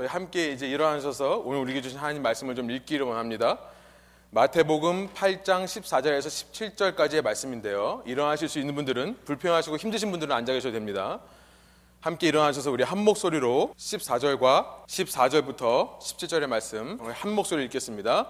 [0.00, 3.58] 저희 함께 이제 일어나셔서 오늘 우리에게 주신 하나님 말씀을 좀 읽기로 합니다.
[4.30, 8.02] 마태복음 8장 14절에서 17절까지의 말씀인데요.
[8.06, 11.20] 일어나실 수 있는 분들은 불편하시고 힘드신 분들은 앉아 계셔도 됩니다.
[12.00, 18.28] 함께 일어나셔서 우리 한 목소리로 14절과 14절부터 17절의 말씀 한 목소리 읽겠습니다.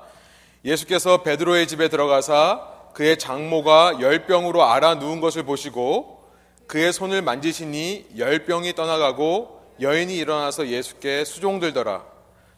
[0.64, 6.24] 예수께서 베드로의 집에 들어가사 그의 장모가 열병으로 알아 누운 것을 보시고
[6.66, 12.04] 그의 손을 만지시니 열병이 떠나가고 여인이 일어나서 예수께 수종들더라.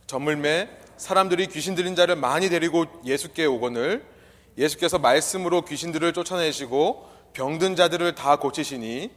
[0.06, 4.04] 저물매 사람들이 귀신 들린 자를 많이 데리고 예수께 오거늘
[4.58, 9.10] 예수께서 말씀으로 귀신들을 쫓아내시고 병든 자들을 다 고치시니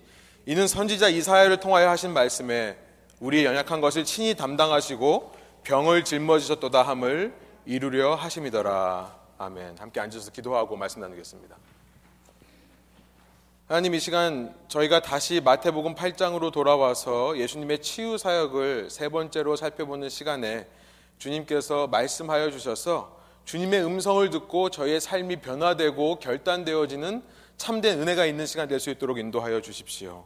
[0.45, 2.77] 이는 선지자 이사야를 통하여 하신 말씀에
[3.19, 5.33] 우리의 연약한 것을 친히 담당하시고
[5.63, 7.33] 병을 짊어지셨도다 함을
[7.65, 9.15] 이루려 하심이더라.
[9.37, 9.77] 아멘.
[9.79, 11.57] 함께 앉아서 기도하고 말씀 나누겠습니다.
[13.67, 20.67] 하나님 이 시간 저희가 다시 마태복음 8장으로 돌아와서 예수님의 치유 사역을 세 번째로 살펴보는 시간에
[21.17, 27.23] 주님께서 말씀하여 주셔서 주님의 음성을 듣고 저희의 삶이 변화되고 결단되어지는
[27.57, 30.25] 참된 은혜가 있는 시간 될 수 있도록 인도하여 주십시오.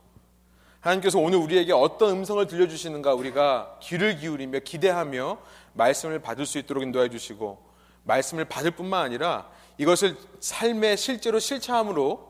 [0.81, 5.37] 하나님께서 오늘 우리에게 어떤 음성을 들려주시는가 우리가 귀를 기울이며 기대하며
[5.75, 7.57] 말씀을 받을 수 있도록 인도해 주시고
[8.03, 12.27] 말씀을 받을 뿐만 아니라 이것을 삶에 실제로 실체함으로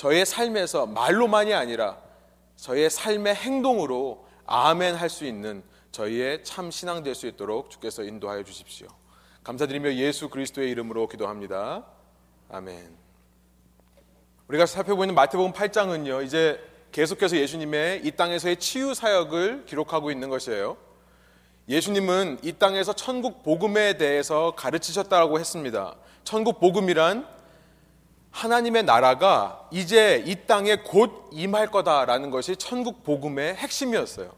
[0.00, 1.98] 저의 삶에서 말로만이 아니라
[2.56, 8.42] 저의 삶의 행동으로 아멘 할 수 있는 저희의 참 신앙 될 수 있도록 주께서 인도하여
[8.42, 8.88] 주십시오.
[9.44, 11.84] 감사드리며 예수 그리스도의 이름으로 기도합니다.
[12.48, 12.96] 아멘.
[14.48, 16.24] 우리가 살펴보는 있 마태복음 8장은요.
[16.24, 16.58] 이제
[16.92, 20.78] 계속해서 예수님의 이 땅에서의 치유 사역을 기록하고 있는 것이에요.
[21.68, 25.94] 예수님은 이 땅에서 천국 복음에 대해서 가르치셨다고 했습니다.
[26.24, 27.39] 천국 복음이란
[28.30, 34.32] 하나님의 나라가 이제 이 땅에 곧 임할 거다라는 것이 천국 복음의 핵심이었어요.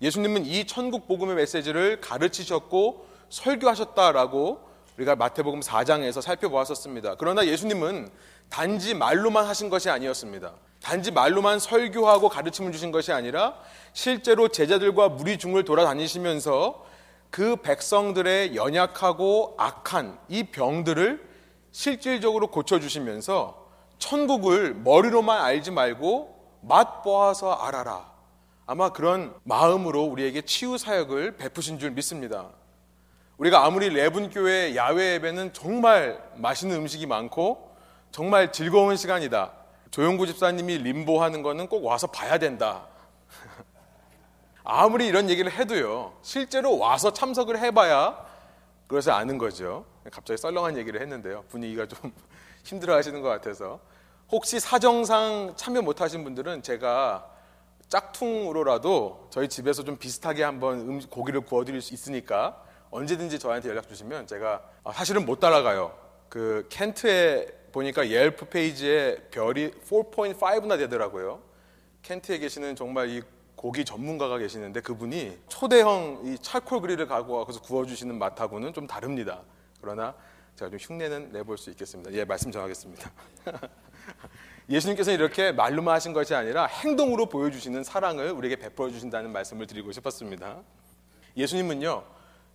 [0.00, 7.14] 예수님은 이 천국 복음의 메시지를 가르치셨고 설교하셨다라고 우리가 마태복음 4장에서 살펴보았었습니다.
[7.16, 8.10] 그러나 예수님은
[8.50, 10.52] 단지 말로만 하신 것이 아니었습니다.
[10.82, 13.54] 단지 말로만 설교하고 가르침을 주신 것이 아니라
[13.92, 16.84] 실제로 제자들과 무리 중을 돌아다니시면서
[17.30, 21.31] 그 백성들의 연약하고 악한 이 병들을
[21.72, 23.66] 실질적으로 고쳐주시면서
[23.98, 28.12] 천국을 머리로만 알지 말고 맛보아서 알아라.
[28.66, 32.50] 아마 그런 마음으로 우리에게 치유 사역을 베푸신 줄 믿습니다.
[33.38, 37.74] 우리가 아무리 레분교회 야외 예배는 정말 맛있는 음식이 많고
[38.12, 39.52] 정말 즐거운 시간이다.
[39.90, 42.86] 조용구 집사님이 림보 하는 거는 꼭 와서 봐야 된다.
[44.62, 48.16] 아무리 이런 얘기를 해도요, 실제로 와서 참석을 해봐야
[48.86, 49.84] 그래서 아는 거죠.
[50.10, 51.44] 갑자기 썰렁한 얘기를 했는데요.
[51.48, 52.12] 분위기가 좀
[52.64, 53.80] 힘들어 하시는 것 같아서.
[54.30, 57.28] 혹시 사정상 참여 못 하신 분들은 제가
[57.88, 64.26] 짝퉁으로라도 저희 집에서 좀 비슷하게 한번 음, 고기를 구워드릴 수 있으니까 언제든지 저한테 연락 주시면
[64.26, 65.94] 제가 아, 사실은 못 따라가요.
[66.28, 71.42] 그 켄트에 보니까 옐프 페이지에 별이 4.5나 되더라고요.
[72.02, 73.22] 켄트에 계시는 정말 이
[73.54, 79.42] 고기 전문가가 계시는데 그분이 초대형 이 찰콜 그릴을 가고 와서 구워주시는 맛하고는 좀 다릅니다.
[79.82, 80.14] 그러나
[80.54, 82.12] 제가 좀 흉내는 내볼 수 있겠습니다.
[82.12, 83.10] 예, 말씀 정하겠습니다.
[84.70, 90.60] 예수님께서는 이렇게 말로만 하신 것이 아니라 행동으로 보여주시는 사랑을 우리에게 베풀어 주신다는 말씀을 드리고 싶었습니다.
[91.36, 92.04] 예수님은요,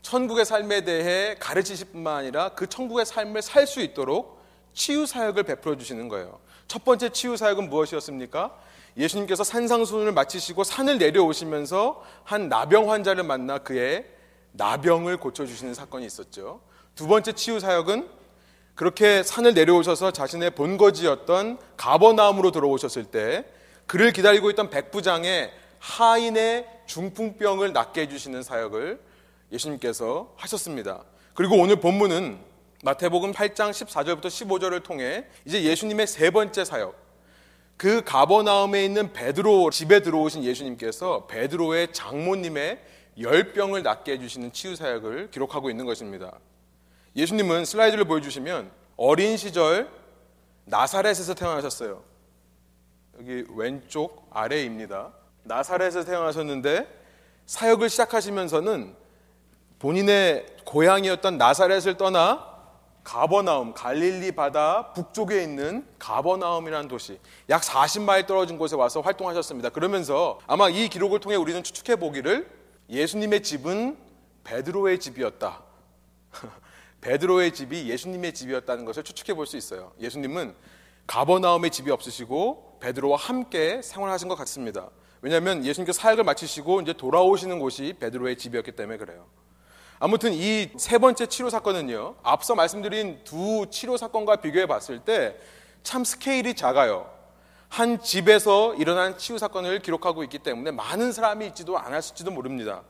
[0.01, 4.41] 천국의 삶에 대해 가르치실 뿐만 아니라 그 천국의 삶을 살 수 있도록
[4.73, 6.39] 치유 사역을 베풀어 주시는 거예요.
[6.67, 8.57] 첫 번째 치유 사역은 무엇이었습니까?
[8.95, 14.05] 예수님께서 산상수훈을 마치시고 산을 내려오시면서 한 나병 환자를 만나 그의
[14.53, 16.61] 나병을 고쳐 주시는 사건이 있었죠.
[16.97, 18.09] 두 번째 치유 사역은
[18.73, 23.45] 그렇게 산을 내려오셔서 자신의 본거지였던 가버나움으로 들어오셨을 때
[23.85, 28.99] 그를 기다리고 있던 백부장의 하인의 중풍병을 낫게 해주시는 사역을
[29.51, 31.03] 예수님께서 하셨습니다.
[31.35, 32.39] 그리고 오늘 본문은
[32.83, 36.95] 마태복음 8장 14절부터 15절을 통해 이제 예수님의 세 번째 사역,
[37.77, 42.79] 그 가버나움에 있는 베드로 집에 들어오신 예수님께서 베드로의 장모님의
[43.19, 46.39] 열병을 낫게 해주시는 치유 사역을 기록하고 있는 것입니다.
[47.17, 49.89] 예수님은 슬라이드를 보여주시면 어린 시절
[50.65, 52.03] 나사렛에서 태어나셨어요.
[53.17, 55.11] 여기 왼쪽 아래입니다.
[55.43, 56.87] 나사렛에서 태어나셨는데
[57.47, 58.95] 사역을 시작하시면서는
[59.79, 62.55] 본인의 고향이었던 나사렛을 떠나
[63.03, 67.19] 가버나움, 갈릴리 바다 북쪽에 있는 가버나움이라는 도시,
[67.49, 69.69] 약 40마일 떨어진 곳에 와서 활동하셨습니다.
[69.69, 72.47] 그러면서 아마 이 기록을 통해 우리는 추측해 보기를
[72.89, 73.97] 예수님의 집은
[74.43, 75.63] 베드로의 집이었다.
[77.01, 79.91] 베드로의 집이 예수님의 집이었다는 것을 추측해 볼 수 있어요.
[79.99, 80.55] 예수님은
[81.05, 84.89] 가버나움의 집이 없으시고 베드로와 함께 생활하신 것 같습니다.
[85.21, 89.25] 왜냐하면 예수님께서 사역을 마치시고 이제 돌아오시는 곳이 베드로의 집이었기 때문에 그래요.
[89.99, 92.15] 아무튼 이 세 번째 치료 사건은요.
[92.23, 95.37] 앞서 말씀드린 두 치료 사건과 비교해 봤을 때
[95.83, 97.09] 참 스케일이 작아요.
[97.69, 102.81] 한 집에서 일어난 치유 사건을 기록하고 있기 때문에 많은 사람이 있지도 않았을지도 모릅니다.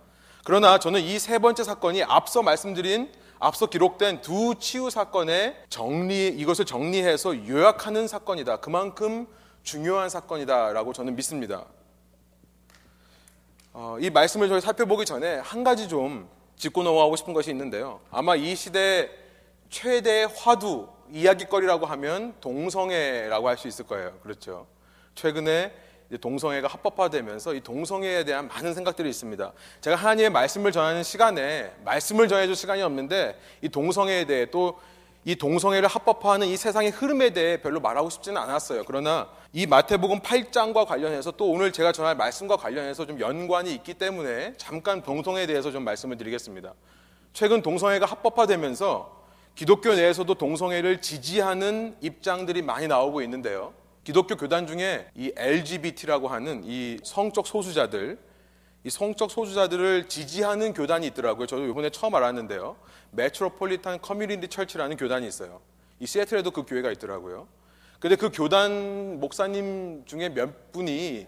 [0.44, 6.66] 그러나 저는 이 세 번째 사건이 앞서 말씀드린 앞서 기록된 두 치유 사건의 정리 이것을
[6.66, 8.58] 정리해서 요약하는 사건이다.
[8.58, 9.28] 그만큼
[9.64, 11.66] 중요한 사건이다라고 저는 믿습니다.
[13.74, 18.00] 어, 이 말씀을 저희 살펴보기 전에 한 가지 좀 짚고 넘어가고 싶은 것이 있는데요.
[18.10, 19.10] 아마 이 시대
[19.70, 24.14] 최대 화두 이야기거리라고 하면 동성애라고 할 수 있을 거예요.
[24.24, 24.66] 그렇죠.
[25.14, 25.74] 최근에
[26.22, 29.52] 동성애가 합법화되면서 이 동성애에 대한 많은 생각들이 있습니다.
[29.82, 34.80] 제가 하나님의 말씀을 전하는 시간에 말씀을 전해줄 시간이 없는데 이 동성애에 대해 또
[35.28, 38.86] 이 동성애를 합법화하는 이 세상의 흐름에 대해 별로 말하고 싶지는 않았어요.
[38.88, 44.54] 그러나 이 마태복음 8장과 관련해서 또 오늘 제가 전할 말씀과 관련해서 좀 연관이 있기 때문에
[44.56, 46.74] 잠깐 동성애에 대해서 좀 말씀을 드리겠습니다.
[47.34, 49.18] 최근 동성애가 합법화되면서
[49.54, 53.74] 기독교 내에서도 동성애를 지지하는 입장들이 많이 나오고 있는데요.
[54.08, 58.18] 기독교 교단 중에 이 LGBT라고 하는 이 성적 소수자들,
[58.86, 61.46] 이 성적 소수자들을 지지하는 교단이 있더라고요.
[61.46, 62.78] 저도 이번에 처음 알았는데요.
[63.12, 65.60] 메트로폴리탄 커뮤니티 철치라는 교단이 있어요.
[66.00, 67.50] 이 시애틀에도 그 교회가 있더라고요.
[68.00, 71.28] 근데 그 교단 목사님 중에 몇 분이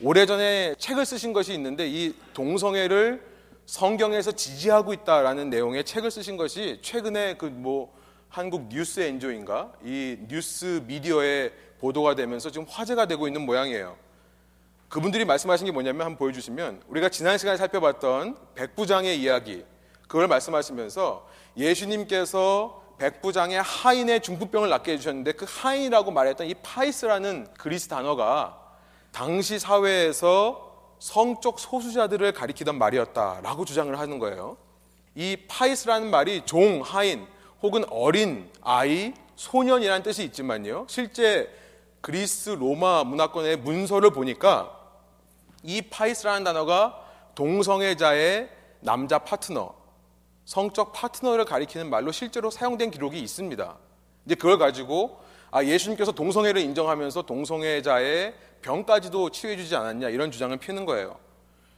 [0.00, 3.24] 오래전에 책을 쓰신 것이 있는데 이 동성애를
[3.66, 7.92] 성경에서 지지하고 있다라는 내용의 책을 쓰신 것이 최근에 그 뭐
[8.30, 11.50] 한국 뉴스 엔조인가 이 뉴스 미디어에
[11.80, 13.96] 보도가 되면서 지금 화제가 되고 있는 모양이에요.
[14.88, 19.64] 그분들이 말씀하신 게 뭐냐면 한번 보여주시면 우리가 지난 시간에 살펴봤던 백부장의 이야기
[20.02, 28.58] 그걸 말씀하시면서 예수님께서 백부장의 하인의 중풍병을 낫게 해주셨는데 그 하인이라고 말했던 이 파이스라는 그리스 단어가
[29.10, 34.56] 당시 사회에서 성적 소수자들을 가리키던 말이었다라고 주장을 하는 거예요.
[35.16, 37.26] 이 파이스라는 말이 종, 하인
[37.62, 40.86] 혹은 어린 아이, 소년이라는 뜻이 있지만요.
[40.88, 41.50] 실제
[42.00, 44.78] 그리스 로마 문화권의 문서를 보니까
[45.62, 47.04] 이 파이스라는 단어가
[47.34, 48.48] 동성애자의
[48.80, 49.74] 남자 파트너,
[50.44, 53.76] 성적 파트너를 가리키는 말로 실제로 사용된 기록이 있습니다.
[54.26, 55.20] 이제 그걸 가지고
[55.50, 61.16] 아, 예수님께서 동성애를 인정하면서 동성애자의 병까지도 치유해주지 않았냐 이런 주장을 피는 거예요.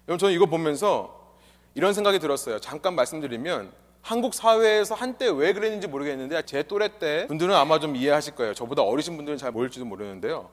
[0.08, 1.36] 여러분 저는 이거 보면서
[1.74, 2.58] 이런 생각이 들었어요.
[2.60, 8.34] 잠깐 말씀드리면 한국 사회에서 한때 왜 그랬는지 모르겠는데 제 또래 때 분들은 아마 좀 이해하실
[8.34, 8.52] 거예요.
[8.52, 10.50] 저보다 어리신 분들은 잘 모를지도 모르는데요.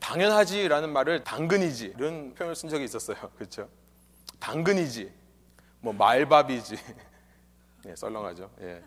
[0.00, 3.16] 당연하지라는 말을 당근이지 이런 표현을 쓴 적이 있었어요.
[3.36, 3.68] 그렇죠?
[4.40, 5.12] 당근이지,
[5.80, 6.76] 뭐 말밥이지,
[7.86, 8.50] 예, 썰렁하죠.
[8.62, 8.82] 예.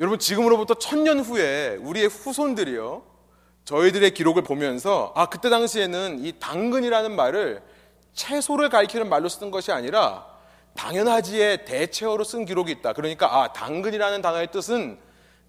[0.00, 3.04] 여러분 지금으로부터 천년 후에 우리의 후손들이요
[3.64, 7.62] 저희들의 기록을 보면서 아 그때 당시에는 이 당근이라는 말을
[8.12, 10.31] 채소를 가리키는 말로 쓰는 것이 아니라
[10.74, 12.92] 당연하지의 대체어로 쓴 기록이 있다.
[12.92, 14.98] 그러니까 아 당근이라는 단어의 뜻은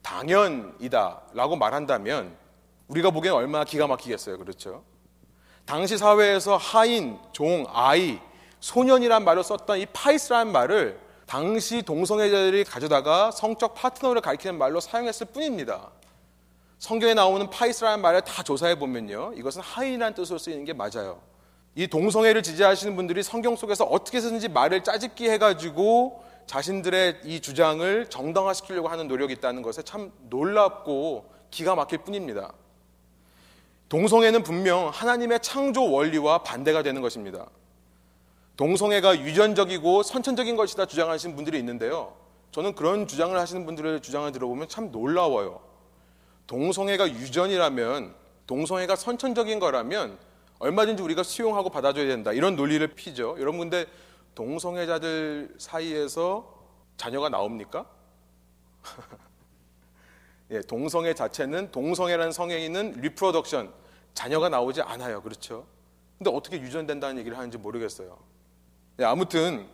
[0.01, 2.35] 당연이다라고 말한다면
[2.87, 4.37] 우리가 보기엔 얼마나 기가 막히겠어요.
[4.37, 4.83] 그렇죠?
[5.65, 8.19] 당시 사회에서 하인, 종, 아이,
[8.59, 15.89] 소년이란 말을 썼던 이 파이스라는 말을 당시 동성애자들이 가져다가 성적 파트너를 가리키는 말로 사용했을 뿐입니다.
[16.79, 19.33] 성경에 나오는 파이스라는 말을 다 조사해 보면요.
[19.37, 21.21] 이것은 하인이라는 뜻으로 쓰이는 게 맞아요.
[21.75, 28.89] 이 동성애를 지지하시는 분들이 성경 속에서 어떻게 쓰는지 말을 짜집기 해가지고 자신들의 이 주장을 정당화시키려고
[28.89, 32.53] 하는 노력이 있다는 것에 참 놀랍고 기가 막힐 뿐입니다.
[33.89, 37.47] 동성애는 분명 하나님의 창조 원리와 반대가 되는 것입니다.
[38.55, 42.13] 동성애가 유전적이고 선천적인 것이다 주장하시는 분들이 있는데요.
[42.51, 45.59] 저는 그런 주장을 하시는 분들의 주장을 들어보면 참 놀라워요.
[46.45, 48.13] 동성애가 유전이라면,
[48.45, 50.19] 동성애가 선천적인 거라면
[50.63, 52.31] 얼마든지 우리가 수용하고 받아줘야 된다.
[52.31, 53.35] 이런 논리를 피죠.
[53.37, 53.85] 여러분 근데
[54.33, 56.53] 동성애자들 사이에서
[56.95, 57.85] 자녀가 나옵니까?
[60.51, 63.73] 예, 동성애 자체는 동성애라는 성행위는 reproduction
[64.13, 65.21] 자녀가 나오지 않아요.
[65.21, 65.65] 그렇죠?
[66.17, 68.17] 근데 어떻게 유전된다는 얘기를 하는지 모르겠어요.
[68.95, 69.67] 네, 아무튼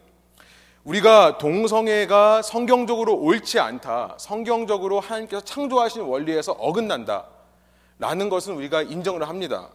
[0.86, 4.15] 우리가 동성애가 성경적으로 옳지 않다.
[4.17, 7.27] 성경적으로 하나님께서 창조하신 원리에서 어긋난다.
[8.00, 9.69] 라는 것은 우리가 인정을 합니다.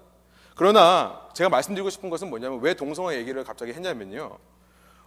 [0.55, 4.39] 그러나 제가 말씀드리고 싶은 것은 뭐냐면 왜 동성애 얘기를 갑자기 했냐면요.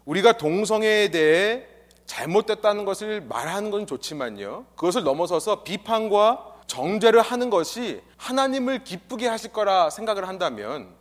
[0.05, 1.65] 우리가 동성애에 대해
[2.05, 4.65] 잘못됐다는 것을 말하는 건 좋지만요.
[4.75, 10.95] 그것을 넘어서서 비판과 정죄를 하는 것이 하나님을 기쁘게 하실 거라 생각을 한다면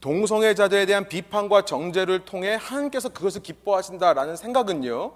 [0.00, 5.12] 동성애자들에 대한 비판과 정죄를 통해 하나님께서 그것을 기뻐하신다라는 생각은요.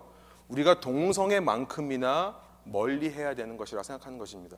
[0.48, 4.56] 우리가 동성애만큼이나 멀리 해야 되는 것이라 생각하는 것입니다.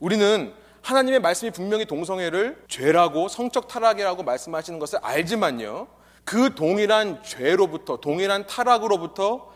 [0.00, 5.86] 우리는 하나님의 말씀이 분명히 동성애를 죄라고 성적 타락이라고 말씀하시는 것을 알지만요.
[6.24, 9.52] 그 동일한 죄로부터 동일한 타락으로부터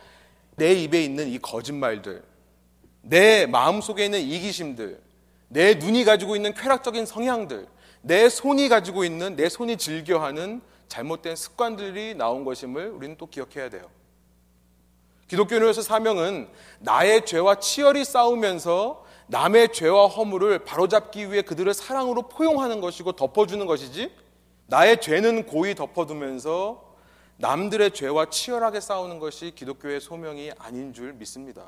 [0.57, 2.23] 내 입에 있는 이 거짓말들,
[3.03, 5.01] 내 마음속에 있는 이기심들,
[5.49, 7.67] 내 눈이 가지고 있는 쾌락적인 성향들,
[8.03, 13.91] 내 손이 가지고 있는 내 손이 즐겨하는 잘못된 습관들이 나온 것임을 우리는 또 기억해야 돼요.
[15.29, 16.49] 기독교인으로서 사명은
[16.81, 24.13] 나의 죄와 치열히 싸우면서 남의 죄와 허물을 바로잡기 위해 그들을 사랑으로 포용하는 것이고 덮어주는 것이지
[24.67, 26.87] 나의 죄는 고이 덮어두면서
[27.39, 31.67] 남들의 죄와 치열하게 싸우는 것이 기독교의 소명이 아닌 줄 믿습니다.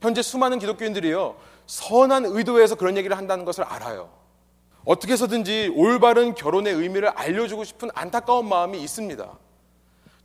[0.00, 1.36] 현재 수많은 기독교인들이요,
[1.66, 4.10] 선한 의도에서 그런 얘기를 한다는 것을 알아요.
[4.84, 9.38] 어떻게 해서든지 올바른 결혼의 의미를 알려주고 싶은 안타까운 마음이 있습니다.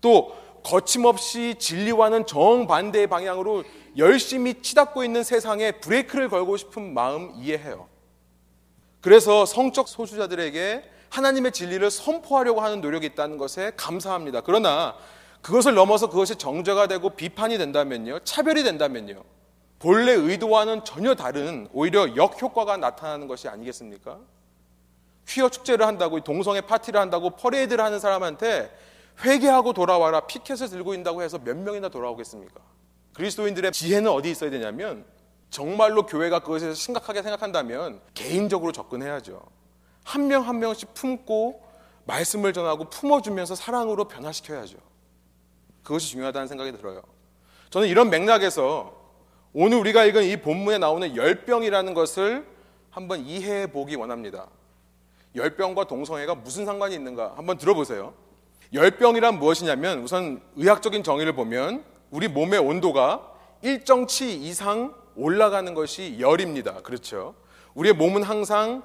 [0.01, 3.63] 또 거침없이 진리와는 정반대의 방향으로
[3.97, 7.87] 열심히 치닫고 있는 세상에 브레이크를 걸고 싶은 마음 이해해요.
[9.01, 14.41] 그래서 성적 소수자들에게 하나님의 진리를 선포하려고 하는 노력이 있다는 것에 감사합니다.
[14.41, 14.95] 그러나
[15.41, 18.19] 그것을 넘어서 그것이 정죄가 되고 비판이 된다면요.
[18.19, 19.23] 차별이 된다면요.
[19.79, 24.19] 본래 의도와는 전혀 다른 오히려 역효과가 나타나는 것이 아니겠습니까?
[25.27, 28.71] 퀴어 축제를 한다고 동성애 파티를 한다고 퍼레이드를 하는 사람한테
[29.23, 32.61] 회개하고 돌아와라 피켓을 들고 있다고 해서 몇 명이나 돌아오겠습니까?
[33.13, 35.05] 그리스도인들의 지혜는 어디 있어야 되냐면
[35.49, 39.41] 정말로 교회가 그것에 심각하게 생각한다면 개인적으로 접근해야죠.
[40.03, 41.61] 한 명한 한 명씩 품고
[42.05, 44.77] 말씀을 전하고 품어주면서 사랑으로 변화시켜야죠.
[45.83, 47.01] 그것이 중요하다는 생각이 들어요.
[47.69, 48.99] 저는 이런 맥락에서
[49.53, 52.47] 오늘 우리가 읽은 이 본문에 나오는 열병이라는 것을
[52.89, 54.47] 한번 이해해 보기 원합니다.
[55.35, 58.13] 열병과 동성애가 무슨 상관이 있는가 한번 들어보세요.
[58.73, 63.29] 열병이란 무엇이냐면 우선 의학적인 정의를 보면 우리 몸의 온도가
[63.61, 66.81] 일정치 이상 올라가는 것이 열입니다.
[66.81, 67.35] 그렇죠?
[67.73, 68.81] 우리의 몸은 항상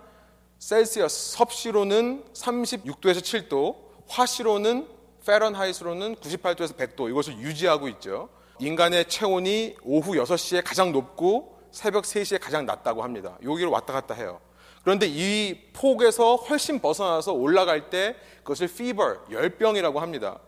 [0.58, 3.76] 셀시어스 섭씨로는 36도에서 7도,
[4.08, 4.88] 화씨로는
[5.24, 8.28] 페런하이트로는 98도에서 100도 이것을 유지하고 있죠.
[8.58, 13.38] 인간의 체온이 오후 6시에 가장 높고 새벽 3시에 가장 낮다고 합니다.
[13.44, 14.40] 여기로 왔다 갔다 해요.
[14.86, 18.14] 그런데 이 폭에서 훨씬 벗어나서 올라갈 때
[18.44, 20.38] 그것을 fever, 열병이라고 합니다.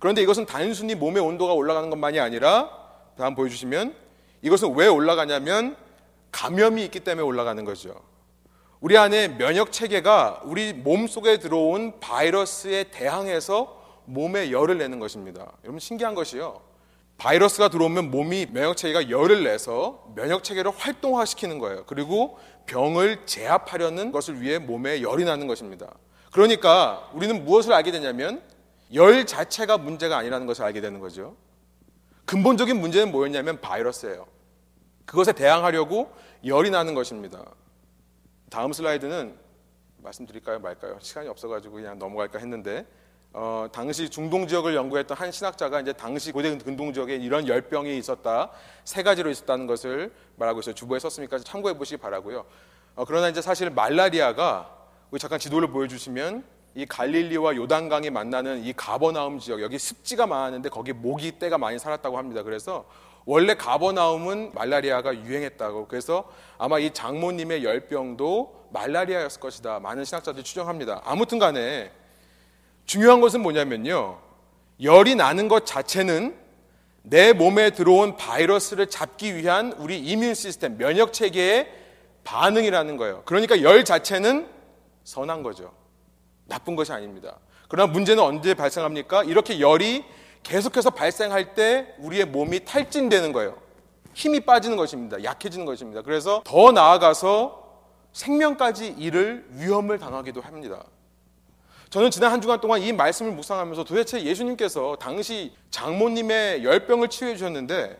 [0.00, 2.70] 그런데 이것은 단순히 몸의 온도가 올라가는 것만이 아니라
[3.18, 3.94] 다음 보여주시면
[4.40, 5.76] 이것은 왜 올라가냐면
[6.32, 8.00] 감염이 있기 때문에 올라가는 거죠.
[8.80, 15.52] 우리 안에 면역 체계가 우리 몸 속에 들어온 바이러스에 대항해서 몸에 열을 내는 것입니다.
[15.64, 16.62] 여러분 신기한 것이요.
[17.18, 21.84] 바이러스가 들어오면 몸이 면역 체계가 열을 내서 면역 체계를 활동화시키는 거예요.
[21.86, 25.94] 그리고 병을 제압하려는 것을 위해 몸에 열이 나는 것입니다.
[26.32, 28.42] 그러니까 우리는 무엇을 알게 되냐면
[28.94, 31.36] 열 자체가 문제가 아니라는 것을 알게 되는 거죠.
[32.26, 34.26] 근본적인 문제는 뭐였냐면 바이러스예요.
[35.04, 36.12] 그것에 대항하려고
[36.44, 37.44] 열이 나는 것입니다.
[38.50, 39.36] 다음 슬라이드는
[39.98, 40.98] 말씀드릴까요 말까요?
[41.00, 42.86] 시간이 없어가지고 그냥 넘어갈까 했는데
[43.38, 48.50] 어, 당시 중동 지역을 연구했던 한 신학자가 이제 당시 고대 근동 지역에 이런 열병이 있었다
[48.82, 50.74] 세 가지로 있었다는 것을 말하고 있어요.
[50.74, 52.46] 주보에 썼으니까 참고해 보시기 바라고요.
[52.94, 54.74] 어, 그러나 이제 사실 말라리아가
[55.10, 56.44] 우리 잠깐 지도를 보여주시면
[56.76, 62.16] 이 갈릴리와 요단강이 만나는 이 가버나움 지역 여기 습지가 많았는데 거기 모기 떼가 많이 살았다고
[62.16, 62.42] 합니다.
[62.42, 62.86] 그래서
[63.26, 66.26] 원래 가버나움은 말라리아가 유행했다고 그래서
[66.56, 69.80] 아마 이 장모님의 열병도 말라리아였을 것이다.
[69.80, 71.02] 많은 신학자들이 추정합니다.
[71.04, 71.92] 아무튼 간에
[72.86, 74.18] 중요한 것은 뭐냐면요.
[74.82, 76.36] 열이 나는 것 자체는
[77.02, 81.72] 내 몸에 들어온 바이러스를 잡기 위한 우리 이뮨 시스템, 면역 체계의
[82.24, 83.22] 반응이라는 거예요.
[83.24, 84.48] 그러니까 열 자체는
[85.04, 85.72] 선한 거죠.
[86.46, 87.38] 나쁜 것이 아닙니다.
[87.68, 89.24] 그러나 문제는 언제 발생합니까?
[89.24, 90.04] 이렇게 열이
[90.42, 93.56] 계속해서 발생할 때 우리의 몸이 탈진되는 거예요.
[94.14, 95.22] 힘이 빠지는 것입니다.
[95.22, 96.02] 약해지는 것입니다.
[96.02, 97.64] 그래서 더 나아가서
[98.12, 100.84] 생명까지 잃을 위험을 당하기도 합니다.
[101.96, 107.98] 저는 지난 한 주간 동안 이 말씀을 묵상하면서 도대체 예수님께서 당시 장모님의 열병을 치유해 주셨는데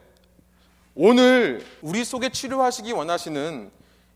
[0.95, 3.71] 오늘 우리 속에 치료하시기 원하시는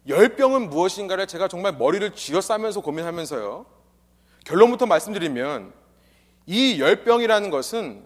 [0.06, 3.64] 열병은 무엇인가를 제가 정말 머리를 쥐어싸면서 고민하면서요.
[4.44, 5.72] 결론부터 말씀드리면
[6.44, 8.04] 이 열병이라는 것은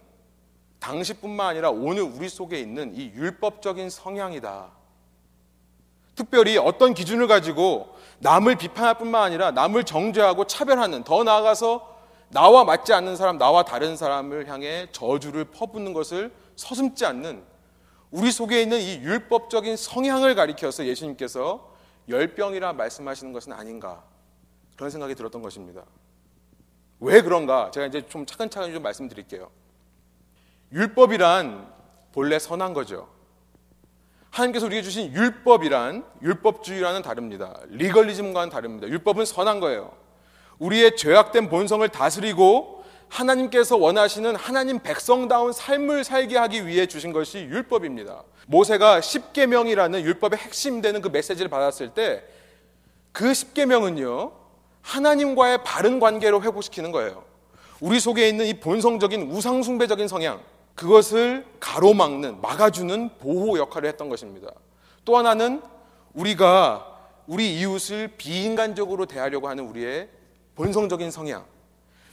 [0.78, 4.70] 당시뿐만 아니라 오늘 우리 속에 있는 이 율법적인 성향이다.
[6.14, 11.94] 특별히 어떤 기준을 가지고 남을 비판할 뿐만 아니라 남을 정죄하고 차별하는 더 나아가서
[12.30, 17.44] 나와 맞지 않는 사람, 나와 다른 사람을 향해 저주를 퍼붓는 것을 서슴지 않는
[18.10, 21.72] 우리 속에 있는 이 율법적인 성향을 가리켜서 예수님께서
[22.08, 24.04] 열병이라 말씀하시는 것은 아닌가
[24.76, 25.82] 그런 생각이 들었던 것입니다.
[27.00, 27.70] 왜 그런가?
[27.70, 29.50] 제가 이제 좀 차근차근 좀 말씀드릴게요.
[30.72, 31.72] 율법이란
[32.12, 33.13] 본래 선한 거죠.
[34.34, 37.54] 하나님께서 우리에게 주신 율법이란 율법주의와는 다릅니다.
[37.68, 38.88] 리걸리즘과는 다릅니다.
[38.88, 39.92] 율법은 선한 거예요.
[40.58, 48.24] 우리의 죄악된 본성을 다스리고 하나님께서 원하시는 하나님 백성다운 삶을 살게 하기 위해 주신 것이 율법입니다.
[48.48, 54.32] 모세가 10계명이라는 율법의 핵심 되는 그 메시지를 받았을 때그 10계명은요.
[54.82, 57.24] 하나님과의 바른 관계로 회복시키는 거예요.
[57.80, 60.40] 우리 속에 있는 이 본성적인 우상숭배적인 성향,
[60.74, 64.48] 그것을 가로막는, 막아주는 보호 역할을 했던 것입니다.
[65.04, 65.62] 또 하나는
[66.14, 66.90] 우리가
[67.26, 70.08] 우리 이웃을 비인간적으로 대하려고 하는 우리의
[70.54, 71.44] 본성적인 성향.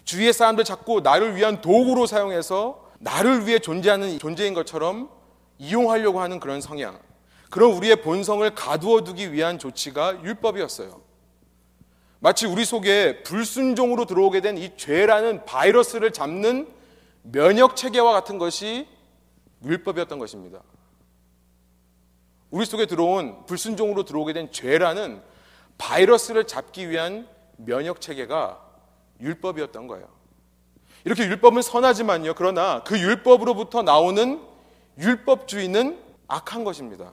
[0.03, 5.10] 주위의 사람들 자꾸 나를 위한 도구로 사용해서 나를 위해 존재하는 존재인 것처럼
[5.58, 7.00] 이용하려고 하는 그런 성향.
[7.50, 11.01] 그런 우리의 본성을 가두어 두기 위한 조치가 율법이었어요.
[12.20, 16.68] 마치 우리 속에 불순종으로 들어오게 된 이 죄라는 바이러스를 잡는
[17.24, 18.88] 면역 체계와 같은 것이
[19.63, 20.62] 율법이었던 것입니다.
[22.50, 25.22] 우리 속에 들어온 불순종으로 들어오게 된 죄라는
[25.78, 28.60] 바이러스를 잡기 위한 면역 체계가
[29.22, 30.08] 율법이었던 거예요.
[31.06, 32.34] 이렇게 율법은 선하지만요.
[32.36, 34.42] 그러나 그 율법으로부터 나오는
[35.00, 37.12] 율법주의는 악한 것입니다.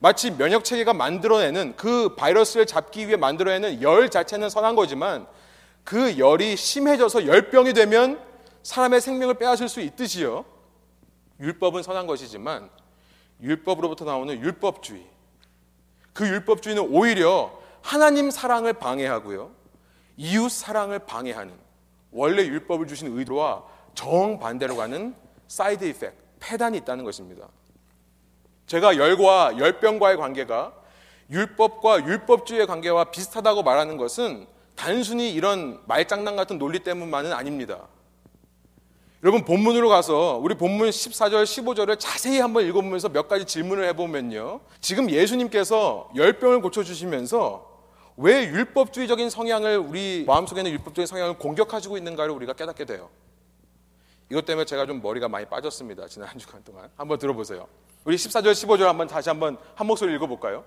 [0.00, 5.26] 마치 면역 체계가 만들어내는 그 바이러스를 잡기 위해 만들어내는 열 자체는 선한 거지만
[5.84, 8.20] 그 열이 심해져서 열병이 되면
[8.64, 10.44] 사람의 생명을 빼앗을 수 있듯이요.
[11.38, 12.70] 율법은 선한 것이지만
[13.40, 15.06] 율법으로부터 나오는 율법주의.
[16.12, 19.50] 그 율법주의는 오히려 하나님 사랑을 방해하고요.
[20.16, 21.54] 이웃 사랑을 방해하는
[22.10, 25.14] 원래 율법을 주신 의도와 정반대로 가는
[25.48, 27.48] side effect, 폐단이 있다는 것입니다.
[28.66, 30.72] 제가 열과 열병과의 관계가
[31.30, 37.88] 율법과 율법주의의 관계와 비슷하다고 말하는 것은 단순히 이런 말장난 같은 논리 때문만은 아닙니다.
[39.24, 44.60] 여러분 본문으로 가서 우리 본문 14절 15절을 자세히 한번 읽어보면서 몇 가지 질문을 해보면요.
[44.82, 47.72] 지금 예수님께서 열병을 고쳐주시면서
[48.18, 53.08] 왜 율법주의적인 성향을 우리 마음속에 있는 율법적인 성향을 공격하시고 있는가를 우리가 깨닫게 돼요.
[54.30, 56.06] 이것 때문에 제가 좀 머리가 많이 빠졌습니다.
[56.06, 56.90] 지난 한 주간 동안.
[56.94, 57.66] 한번 들어보세요.
[58.04, 60.64] 우리 14절 15절 한번 다시 한번 한 목소리 읽어볼까요?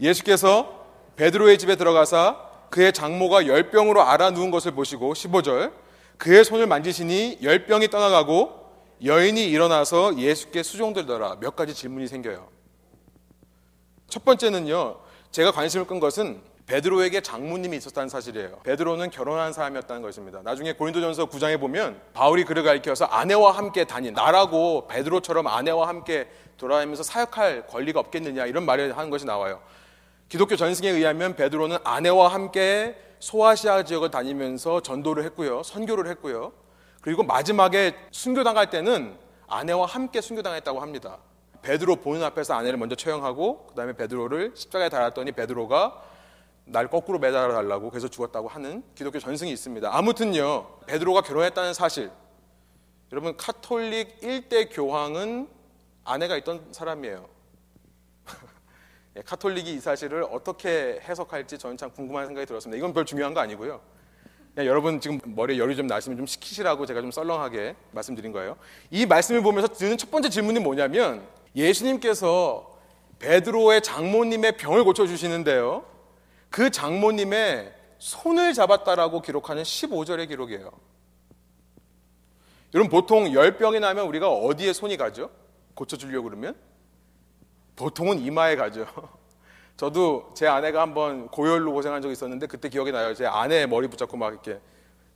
[0.00, 2.36] 예수께서 베드로의 집에 들어가사
[2.68, 5.70] 그의 장모가 열병으로 알아 누운 것을 보시고 15절
[6.20, 8.60] 그의 손을 만지시니 열병이 떠나가고
[9.02, 11.38] 여인이 일어나서 예수께 수종들더라.
[11.40, 12.46] 몇 가지 질문이 생겨요.
[14.06, 14.98] 첫 번째는요.
[15.30, 18.60] 제가 관심을 끈 것은 베드로에게 장모님이 있었다는 사실이에요.
[18.64, 20.42] 베드로는 결혼한 사람이었다는 것입니다.
[20.44, 26.28] 나중에 고린도전서 9장에 보면 바울이 그를 가리켜서 아내와 함께 다닌 나라고 베드로처럼 아내와 함께
[26.58, 29.62] 돌아다니면서 사역할 권리가 없겠느냐 이런 말을 하는 것이 나와요.
[30.28, 35.62] 기독교 전승에 의하면 베드로는 아내와 함께 소아시아 지역을 다니면서 전도를 했고요.
[35.62, 36.52] 선교를 했고요.
[37.02, 41.18] 그리고 마지막에 순교당할 때는 아내와 함께 순교당했다고 합니다.
[41.62, 46.02] 베드로 보는 앞에서 아내를 먼저 처형하고 그다음에 베드로를 십자가에 달았더니 베드로가
[46.64, 49.94] 날 거꾸로 매달아 달라고 그래서 죽었다고 하는 기독교 전승이 있습니다.
[49.94, 50.80] 아무튼요.
[50.86, 52.10] 베드로가 결혼했다는 사실.
[53.12, 55.48] 여러분 카톨릭 1대 교황은
[56.04, 57.28] 아내가 있던 사람이에요.
[59.16, 62.78] 예, 카톨릭이 이 사실을 어떻게 해석할지 저는 참 궁금한 생각이 들었습니다.
[62.78, 63.80] 이건 별 중요한 거 아니고요.
[64.56, 68.56] 여러분 지금 머리에 열이 좀 나시면 좀 식히시라고 제가 좀 썰렁하게 말씀드린 거예요.
[68.90, 72.78] 이 말씀을 보면서 드는 첫 번째 질문이 뭐냐면 예수님께서
[73.18, 75.84] 베드로의 장모님의 병을 고쳐 주시는데요.
[76.48, 80.70] 그 장모님의 손을 잡았다라고 기록하는 15절의 기록이에요.
[82.74, 85.30] 여러분 보통 열병이 나면 우리가 어디에 손이 가죠?
[85.74, 86.54] 고쳐 주려고 그러면?
[87.80, 88.86] 보통은 이마에 가죠.
[89.76, 93.14] 저도 제 아내가 한번 고열로 고생한 적이 있었는데 그때 기억이 나요.
[93.14, 94.60] 제 아내 머리 붙잡고 막 이렇게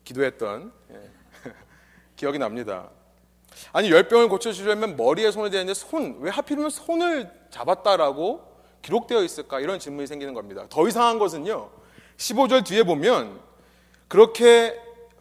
[0.04, 1.50] 기도했던 예.
[2.16, 2.88] 기억이 납니다.
[3.72, 10.06] 아니 열병을 고쳐주려면 머리에 손을 대는데 손 왜 하필이면 손을 잡았다라고 기록되어 있을까 이런 질문이
[10.06, 10.66] 생기는 겁니다.
[10.70, 11.70] 더 이상한 것은요.
[12.16, 13.40] 15절 뒤에 보면
[14.08, 14.78] 그렇게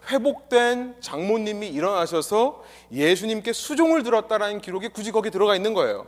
[0.10, 6.08] 회복된 장모님이 일어나셔서 예수님께 수종을 들었다라는 기록이 굳이 거기 들어가 있는 거예요.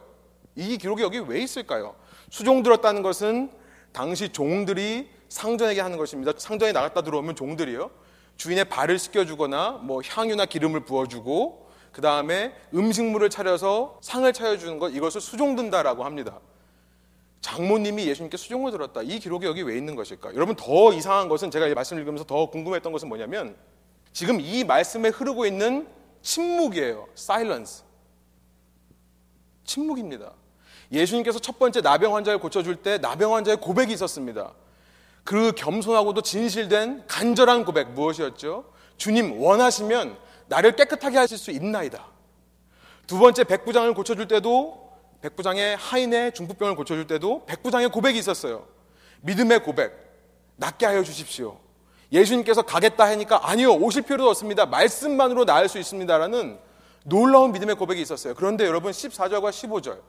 [0.56, 1.96] 이 기록이 여기 왜 있을까요?
[2.30, 3.52] 수종 들었다는 것은
[3.92, 6.34] 당시 종들이 상전에게 하는 것입니다.
[6.38, 7.92] 상전에 나갔다 들어오면 종들이요.
[8.38, 15.22] 주인의 발을 씻겨주거나 뭐 향유나 기름을 부어주고 그 다음에 음식물을 차려서 상을 차려주는 것 이것을
[15.22, 16.40] 수종든다라고 합니다.
[17.40, 19.02] 장모님이 예수님께 수종을 들었다.
[19.02, 20.34] 이 기록이 여기 왜 있는 것일까?
[20.36, 23.56] 여러분 더 이상한 것은 제가 말씀을 읽으면서 더 궁금했던 것은 뭐냐면
[24.12, 25.88] 지금 이 말씀에 흐르고 있는
[26.22, 27.08] 침묵이에요.
[27.14, 27.84] silence.
[29.64, 30.34] 침묵입니다.
[30.92, 34.54] 예수님께서 첫 번째 나병 환자를 고쳐줄 때 나병 환자의 고백이 있었습니다.
[35.24, 38.66] 그 겸손하고도 진실된 간절한 고백 무엇이었죠?
[38.98, 40.18] 주님 원하시면
[40.48, 42.06] 나를 깨끗하게 하실 수 있나이다.
[43.08, 44.86] 두 번째 백부장을 고쳐줄 때도
[45.22, 48.68] 백부장의 하인의 중풍병을 고쳐줄 때도 백부장의 고백이 있었어요.
[49.22, 50.06] 믿음의 고백.
[50.58, 51.60] 낫게 하여 주십시오.
[52.12, 54.66] 예수님께서 가겠다 하니까 아니요, 오실 필요도 없습니다.
[54.66, 56.60] 말씀만으로 나을 수 있습니다라는
[57.04, 58.36] 놀라운 믿음의 고백이 있었어요.
[58.36, 60.00] 그런데 여러분 14절과 15절.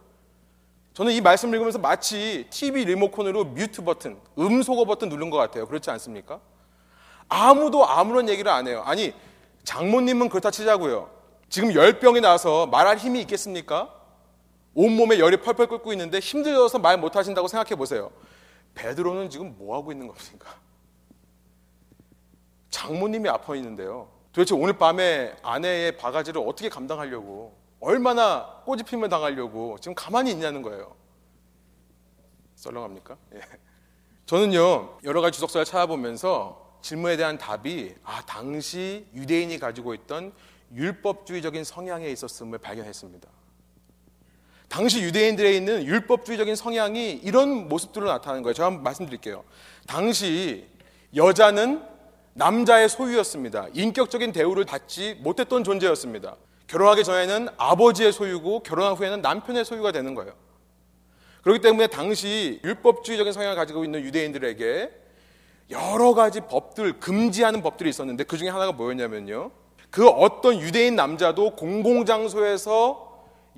[0.96, 5.66] 저는 이 말씀을 읽으면서 마치 TV 리모컨으로 뮤트 버튼, 음소거 버튼 누른 것 같아요.
[5.66, 6.40] 그렇지 않습니까?
[7.28, 8.82] 아무도 아무런 얘기를 안 해요.
[8.87, 9.12] 아니,
[9.62, 11.11] 장모님은 그렇다 치자고요.
[11.50, 13.92] 지금 열병이 나서 말할 힘이 있겠습니까?
[14.72, 18.11] 온몸에 열이 펄펄 끓고 있는데 힘들어서 말 못하신다고 생각해 보세요.
[18.74, 20.54] 베드로는 지금 뭐 하고 있는 겁니까?
[22.70, 24.09] 장모님이 아파 있는데요.
[24.32, 30.95] 도대체 오늘 밤에 아내의 바가지를 어떻게 감당하려고 얼마나 꼬집힘을 당하려고 지금 가만히 있냐는 거예요.
[32.57, 33.17] 썰렁합니까?
[33.35, 33.41] 예.
[34.25, 40.33] 저는요 여러 가지 주석서를 찾아보면서 질문에 대한 답이 아 당시 유대인이 가지고 있던
[40.75, 43.29] 율법주의적인 성향에 있었음을 발견했습니다.
[44.69, 48.55] 당시 유대인들에 있는 율법주의적인 성향이 이런 모습들로 나타나는 거예요.
[48.55, 49.45] 제가 한번 말씀드릴게요.
[49.87, 50.67] 당시
[51.15, 51.83] 여자는
[52.35, 53.69] 남자의 소유였습니다.
[53.73, 56.37] 인격적인 대우를 받지 못했던 존재였습니다.
[56.66, 60.33] 결혼하기 전에는 아버지의 소유고 결혼한 후에는 남편의 소유가 되는 거예요.
[61.42, 64.90] 그렇기 때문에 당시 율법주의적인 성향을 가지고 있는 유대인들에게
[65.70, 69.50] 여러 가지 법들, 금지하는 법들이 있었는데 그 중에 하나가 뭐였냐면요.
[69.90, 73.07] 그 어떤 유대인 남자도 공공장소에서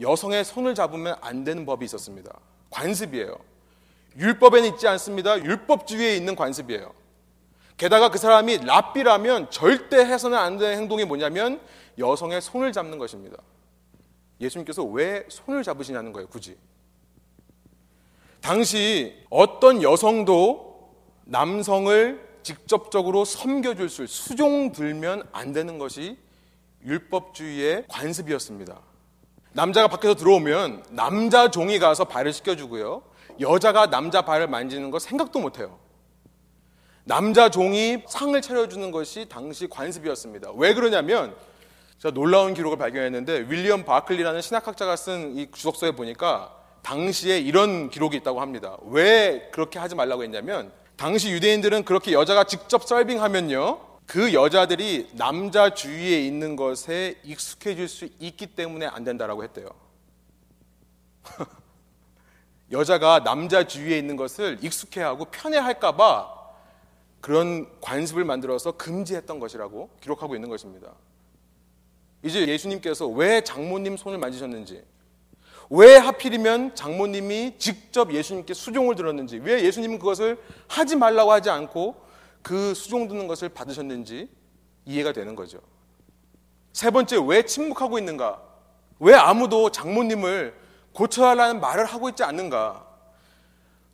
[0.00, 2.30] 여성의 손을 잡으면 안 되는 법이 있었습니다.
[2.70, 3.36] 관습이에요.
[4.18, 5.42] 율법에는 있지 않습니다.
[5.42, 6.92] 율법주의에 있는 관습이에요.
[7.76, 11.60] 게다가 그 사람이 랍비라면 절대 해서는 안 되는 행동이 뭐냐면
[11.98, 13.36] 여성의 손을 잡는 것입니다.
[14.40, 16.56] 예수님께서 왜 손을 잡으시냐는 거예요, 굳이.
[18.40, 20.92] 당시 어떤 여성도
[21.24, 26.16] 남성을 직접적으로 섬겨줄 수, 수종 들면 안 되는 것이
[26.84, 28.80] 율법주의의 관습이었습니다.
[29.52, 33.02] 남자가 밖에서 들어오면 남자 종이 가서 발을 씻겨주고요.
[33.40, 35.78] 여자가 남자 발을 만지는 거 생각도 못 해요.
[37.04, 40.52] 남자 종이 상을 차려주는 것이 당시 관습이었습니다.
[40.56, 41.34] 왜 그러냐면
[41.98, 48.40] 제가 놀라운 기록을 발견했는데 윌리엄 바클리라는 신학학자가 쓴 이 주석서에 보니까 당시에 이런 기록이 있다고
[48.40, 48.76] 합니다.
[48.84, 53.80] 왜 그렇게 하지 말라고 했냐면 당시 유대인들은 그렇게 여자가 직접 서빙하면요.
[54.06, 59.68] 그 여자들이 남자 주위에 있는 것에 익숙해질 수 있기 때문에 안 된다라고 했대요.
[62.70, 66.38] 여자가 남자 주위에 있는 것을 익숙해하고 편해할까봐
[67.20, 70.94] 그런 관습을 만들어서 금지했던 것이라고 기록하고 있는 것입니다.
[72.28, 74.82] 이제 예수님께서 왜 장모님 손을 만지셨는지,
[75.70, 81.96] 왜 하필이면 장모님이 직접 예수님께 수종을 들었는지, 왜 예수님은 그것을 하지 말라고 하지 않고
[82.42, 84.28] 그 수종 드는 것을 받으셨는지
[84.84, 85.58] 이해가 되는 거죠.
[86.72, 88.42] 세 번째, 왜 침묵하고 있는가?
[89.00, 90.54] 왜 아무도 장모님을
[90.92, 92.86] 고쳐야 하는 말을 하고 있지 않는가?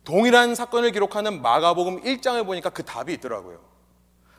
[0.03, 3.59] 동일한 사건을 기록하는 마가복음 1장을 보니까 그 답이 있더라고요.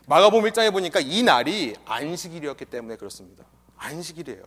[0.06, 3.44] 마가복음 1장에 보니까 이 날이 안식일이었기 때문에 그렇습니다.
[3.78, 4.42] 안식일이에요.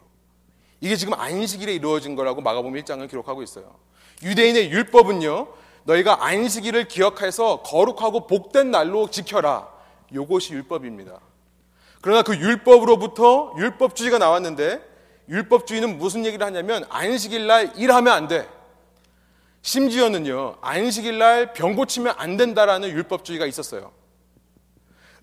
[0.81, 3.75] 이게 지금 안식일에 이루어진 거라고 마가복음 1장을 기록하고 있어요.
[4.23, 5.47] 유대인의 율법은요.
[5.83, 9.67] 너희가 안식일을 기억해서 거룩하고 복된 날로 지켜라.
[10.13, 11.19] 요것이 율법입니다.
[12.01, 14.81] 그러나 그 율법으로부터 율법주의가 나왔는데
[15.27, 18.47] 율법주의는 무슨 얘기를 하냐면 안식일 날 일하면 안 돼.
[19.61, 20.57] 심지어는요.
[20.61, 23.91] 안식일 날 병 고치면 안 된다라는 율법주의가 있었어요.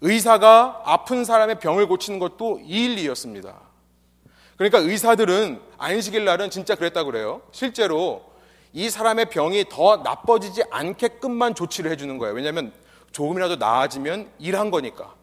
[0.03, 3.66] 의사가 아픈 사람의 병을 고치는 것도 이일리였습니다.
[4.57, 7.43] 그러니까 의사들은 안식일 날은 진짜 그랬다고 그래요.
[7.53, 8.25] 실제로
[8.73, 12.35] 이 사람의 병이 더 나빠지지 않게끔만 조치를 해주는 거예요.
[12.35, 12.73] 왜냐하면
[13.13, 15.15] 조금이라도 나아지면 일한 거니까.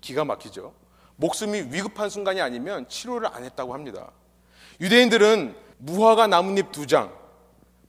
[0.00, 0.72] 기가 막히죠.
[1.16, 4.10] 목숨이 위급한 순간이 아니면 치료를 안 했다고 합니다.
[4.80, 7.12] 유대인들은 무화과 나뭇잎 두 장,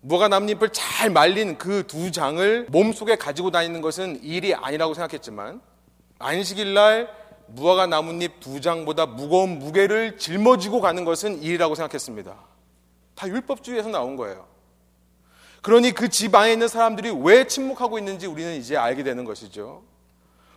[0.01, 5.61] 무화과 나뭇잎을 잘 말린 그 두 장을 몸속에 가지고 다니는 것은 일이 아니라고 생각했지만
[6.19, 7.20] 안식일 날
[7.53, 12.35] 무화과 나뭇잎 두 장보다 무거운 무게를 짊어지고 가는 것은 일이라고 생각했습니다.
[13.15, 14.45] 다 율법주의에서 나온 거예요.
[15.61, 19.83] 그러니 그 집 안에 있는 사람들이 왜 침묵하고 있는지 우리는 이제 알게 되는 것이죠.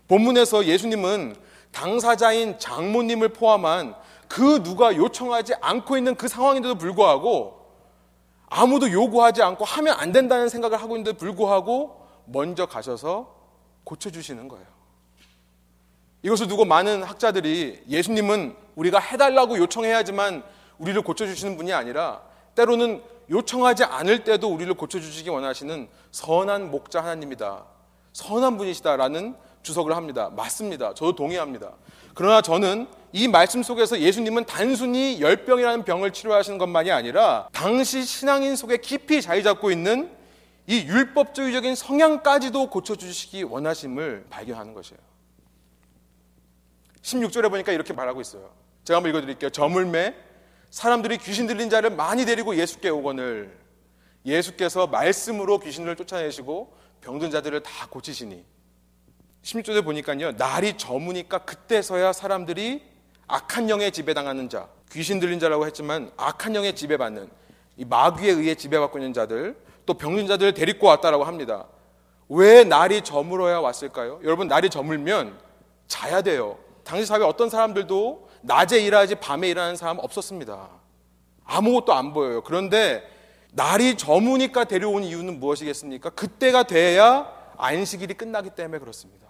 [0.09, 1.37] 본문에서 예수님은
[1.73, 3.95] 당사자인 장모님을 포함한
[4.29, 7.65] 그 누가 요청하지 않고 있는 그 상황인데도 불구하고
[8.47, 13.35] 아무도 요구하지 않고 하면 안 된다는 생각을 하고 있는데도 불구하고 먼저 가셔서
[13.85, 14.74] 고쳐주시는 거예요.
[16.25, 20.43] 이것을 두고 많은 학자들이 예수님은 우리가 해달라고 요청해야지만
[20.79, 22.23] 우리를 고쳐주시는 분이 아니라
[22.55, 27.65] 때로는 요청하지 않을 때도 우리를 고쳐주시기 원하시는 선한 목자 하나님이다.
[28.15, 30.31] 선한 분이시다라는 주석을 합니다.
[30.35, 30.95] 맞습니다.
[30.95, 31.73] 저도 동의합니다.
[32.15, 38.79] 그러나 저는 이 말씀 속에서 예수님은 단순히 열병이라는 병을 치료하시는 것만이 아니라 당시 신앙인 속에
[38.79, 40.11] 깊이 자리 잡고 있는
[40.67, 45.14] 이 율법주의적인 성향까지도 고쳐주시기 원하심을 발견하는 것이에요.
[47.05, 48.51] 16절에 보니까 이렇게 말하고 있어요.
[48.85, 49.51] 제가 한번 읽어드릴게요.
[49.51, 50.15] 저물매
[50.71, 53.57] 사람들이 귀신 들린 자를 많이 데리고 예수께 오거늘
[54.25, 58.45] 예수께서 말씀으로 귀신을 쫓아내시고 병든 자들을 다 고치시니
[59.43, 60.33] 16절에 보니까요.
[60.33, 62.83] 날이 저무니까 그때서야 사람들이
[63.27, 67.29] 악한 영에 지배당하는 자, 귀신 들린 자라고 했지만 악한 영에 지배받는
[67.77, 71.67] 이 마귀에 의해 지배받고 있는 자들, 또 병든 자들을 데리고 왔다라고 합니다.
[72.31, 74.21] 왜 날이 저물어야 왔을까요?
[74.23, 75.39] 여러분 날이 저물면
[75.87, 76.64] 자야 돼요.
[76.85, 80.69] 당시 사회 어떤 사람들도 낮에 일하지 밤에 일하는 사람 없었습니다.
[81.45, 82.43] 아무것도 안 보여요.
[82.43, 83.03] 그런데
[83.53, 86.11] 날이 저무니까 데려온 이유는 무엇이겠습니까?
[86.11, 89.25] 그때가 돼야 안식일이 끝나기 때문에 그렇습니다.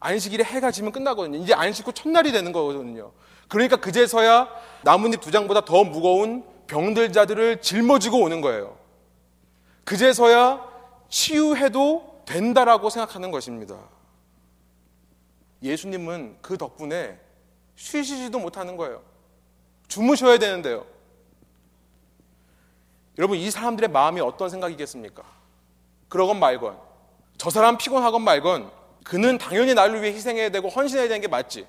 [0.00, 1.38] 안식일에 해가 지면 끝나거든요.
[1.38, 3.12] 이제 안식 후 첫날이 되는 거거든요.
[3.48, 4.48] 그러니까 그제서야
[4.82, 8.76] 나뭇잎 두 장보다 더 무거운 병들 자들을 짊어지고 오는 거예요.
[9.84, 10.64] 그제서야
[11.08, 13.76] 치유해도 된다라고 생각하는 것입니다.
[15.62, 17.18] 예수님은 그 덕분에
[17.76, 19.02] 쉬시지도 못하는 거예요.
[19.88, 20.86] 주무셔야 되는데요.
[23.18, 25.22] 여러분, 이 사람들의 마음이 어떤 생각이겠습니까?
[26.08, 26.78] 그러건 말건,
[27.36, 28.70] 저 사람 피곤하건 말건,
[29.04, 31.66] 그는 당연히 나를 위해 희생해야 되고 헌신해야 되는 게 맞지.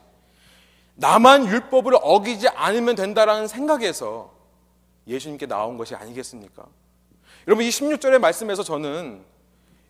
[0.96, 4.34] 나만 율법을 어기지 않으면 된다라는 생각에서
[5.08, 6.66] 예수님께 나온 것이 아니겠습니까?
[7.48, 9.24] 여러분, 이 16절의 말씀에서 저는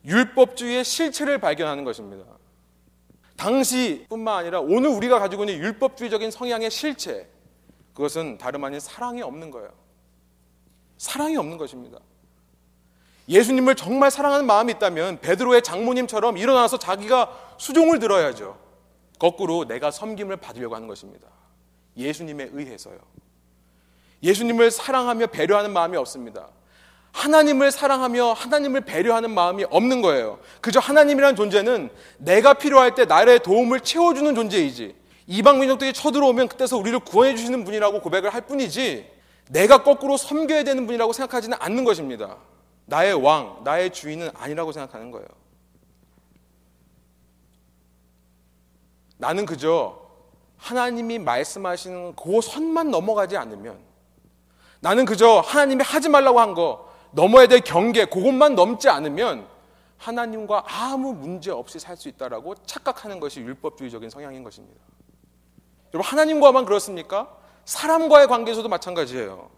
[0.05, 2.25] 율법주의의 실체를 발견하는 것입니다.
[3.43, 7.29] 당시뿐만 아니라 오늘 우리가 가지고 있는 율법주의적인 성향의 실체,
[7.93, 9.69] 그것은 다름 아닌 사랑이 없는 거예요.
[10.97, 11.99] 사랑이 없는 것입니다.
[13.27, 18.57] 예수님을 정말 사랑하는 마음이 있다면 베드로의 장모님처럼 일어나서 자기가 수종을 들어야죠.
[19.19, 21.27] 거꾸로 내가 섬김을 받으려고 하는 것입니다.
[21.97, 22.97] 예수님에 의해서요.
[24.23, 26.47] 예수님을 사랑하며 배려하는 마음이 없습니다.
[27.13, 30.39] 하나님을 사랑하며 하나님을 배려하는 마음이 없는 거예요.
[30.61, 34.95] 그저 하나님이라는 존재는 내가 필요할 때 나의 도움을 채워주는 존재이지.
[35.27, 39.09] 이방 민족들이 쳐들어오면 그때서 우리를 구원해 주시는 분이라고 고백을 할 뿐이지
[39.49, 42.37] 내가 거꾸로 섬겨야 되는 분이라고 생각하지는 않는 것입니다.
[42.85, 45.27] 나의 왕, 나의 주인은 아니라고 생각하는 거예요.
[49.17, 50.01] 나는 그저
[50.57, 53.77] 하나님이 말씀하시는 그 선만 넘어가지 않으면
[54.79, 59.47] 나는 그저 하나님이 하지 말라고 한 거, 넘어야 될 경계, 그것만 넘지 않으면
[59.97, 64.81] 하나님과 아무 문제 없이 살 수 있다라고 착각하는 것이 율법주의적인 성향인 것입니다.
[65.93, 67.29] 여러분, 하나님과만 그렇습니까?
[67.65, 69.49] 사람과의 관계에서도 마찬가지예요.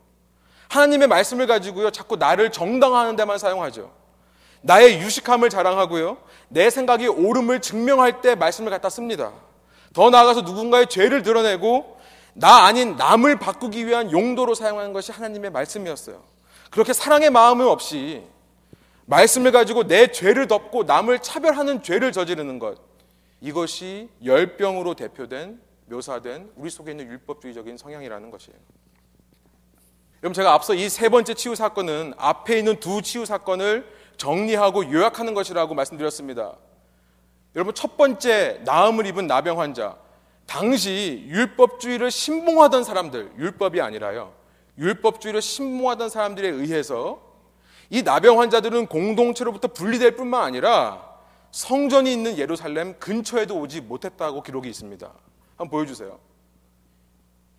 [0.67, 3.91] 하나님의 말씀을 가지고요, 자꾸 나를 정당화하는 데만 사용하죠.
[4.61, 6.17] 나의 유식함을 자랑하고요,
[6.49, 9.31] 내 생각이 옳음을 증명할 때 말씀을 갖다 씁니다.
[9.93, 11.97] 더 나아가서 누군가의 죄를 드러내고
[12.33, 16.34] 나 아닌 남을 바꾸기 위한 용도로 사용하는 것이 하나님의 말씀이었어요.
[16.75, 18.21] 그렇게 사랑의 마음은 없이
[19.05, 22.77] 말씀을 가지고 내 죄를 덮고 남을 차별하는 죄를 저지르는 것.
[23.39, 28.59] 이것이 열병으로 대표된 묘사된 우리 속에 있는 율법주의적인 성향이라는 것이에요.
[30.21, 35.33] 여러분 제가 앞서 이 세 번째 치유 사건은 앞에 있는 두 치유 사건을 정리하고 요약하는
[35.33, 36.57] 것이라고 말씀드렸습니다.
[37.55, 39.95] 여러분 첫 번째 나음을 입은 나병 환자
[40.45, 44.33] 당시 율법주의를 신봉하던 사람들 율법이 아니라요
[44.77, 47.21] 율법주의를 신봉하던 사람들에 의해서
[47.89, 51.15] 이 나병 환자들은 공동체로부터 분리될 뿐만 아니라
[51.51, 55.09] 성전이 있는 예루살렘 근처에도 오지 못했다고 기록이 있습니다.
[55.55, 56.19] 한번 보여주세요.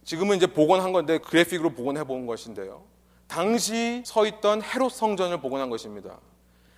[0.04, 2.84] 지금은 이제 복원한 건데 그래픽으로 복원해 본 것인데요.
[3.26, 6.18] 당시 서 있던 헤롯 성전을 복원한 것입니다.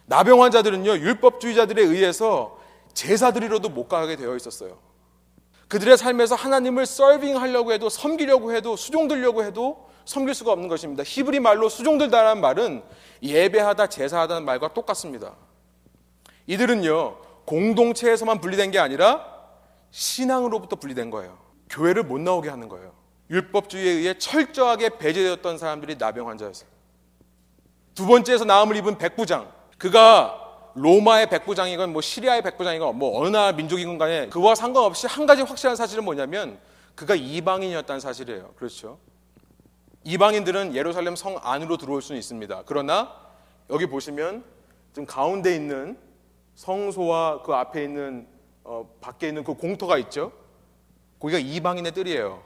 [0.06, 2.58] 나병 환자들은요 율법주의자들에 의해서
[2.94, 4.78] 제사드리러도 못 가게 되어 있었어요.
[5.68, 11.02] 그들의 삶에서 하나님을 서빙하려고 해도 섬기려고 해도 수종들려고 해도 섬길 수가 없는 것입니다.
[11.04, 12.82] 히브리 말로 수종들다라는 말은
[13.22, 15.34] 예배하다 제사하다는 말과 똑같습니다.
[16.46, 19.22] 이들은요 공동체에서만 분리된 게 아니라
[19.90, 21.36] 신앙으로부터 분리된 거예요.
[21.68, 22.94] 교회를 못 나오게 하는 거예요.
[23.28, 26.70] 율법주의에 의해 철저하게 배제되었던 사람들이 나병 환자였어요.
[27.94, 29.52] 두 번째에서 나음을 입은 백부장.
[29.76, 35.42] 그가 로마의 백부장이건 뭐 시리아의 백부장이건 뭐 어느 나라 민족이건 간에 그와 상관없이 한 가지
[35.42, 36.58] 확실한 사실은 뭐냐면
[36.94, 38.54] 그가 이방인이었다는 사실이에요.
[38.56, 38.98] 그렇죠?
[40.04, 42.62] 이방인들은 예루살렘 성 안으로 들어올 수는 있습니다.
[42.66, 43.14] 그러나
[43.70, 44.44] 여기 보시면
[44.92, 45.98] 지금 가운데 있는
[46.54, 48.26] 성소와 그 앞에 있는
[48.64, 50.32] 어, 밖에 있는 그 공터가 있죠.
[51.20, 52.42] 거기가 이방인의 뜰이에요.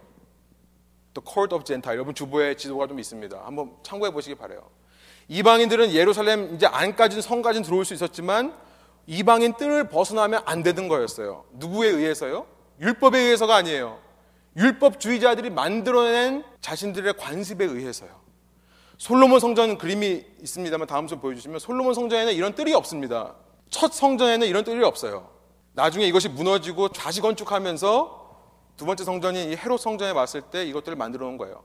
[1.14, 1.96] The Court of Gentile.
[1.96, 3.44] 여러분 주보에 지도가 좀 있습니다.
[3.44, 4.70] 한번 참고해 보시기 바래요.
[5.28, 8.56] 이방인들은 예루살렘 이제 안까지는 성까지는 들어올 수 있었지만
[9.06, 11.44] 이방인 뜰을 벗어나면 안 되는 거였어요.
[11.52, 12.46] 누구에 의해서요?
[12.80, 13.98] 율법에 의해서가 아니에요.
[14.56, 18.10] 율법주의자들이 만들어낸 자신들의 관습에 의해서요.
[18.98, 23.34] 솔로몬 성전 그림이 있습니다만 다음 좀 보여주시면 솔로몬 성전에는 이런 뜰이 없습니다.
[23.70, 25.30] 첫 성전에는 이런 뜰이 없어요.
[25.72, 28.22] 나중에 이것이 무너지고 좌시 건축하면서
[28.76, 31.62] 두 번째 성전인 이 헤롯 성전에 왔을 때 이것들을 만들어 놓은 거예요.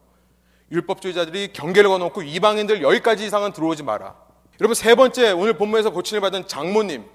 [0.71, 4.15] 율법주의자들이 경계를 거놓고 이방인들 여기까지 이상은 들어오지 마라.
[4.59, 7.05] 여러분 세 번째 오늘 본문에서 고침을 받은 장모님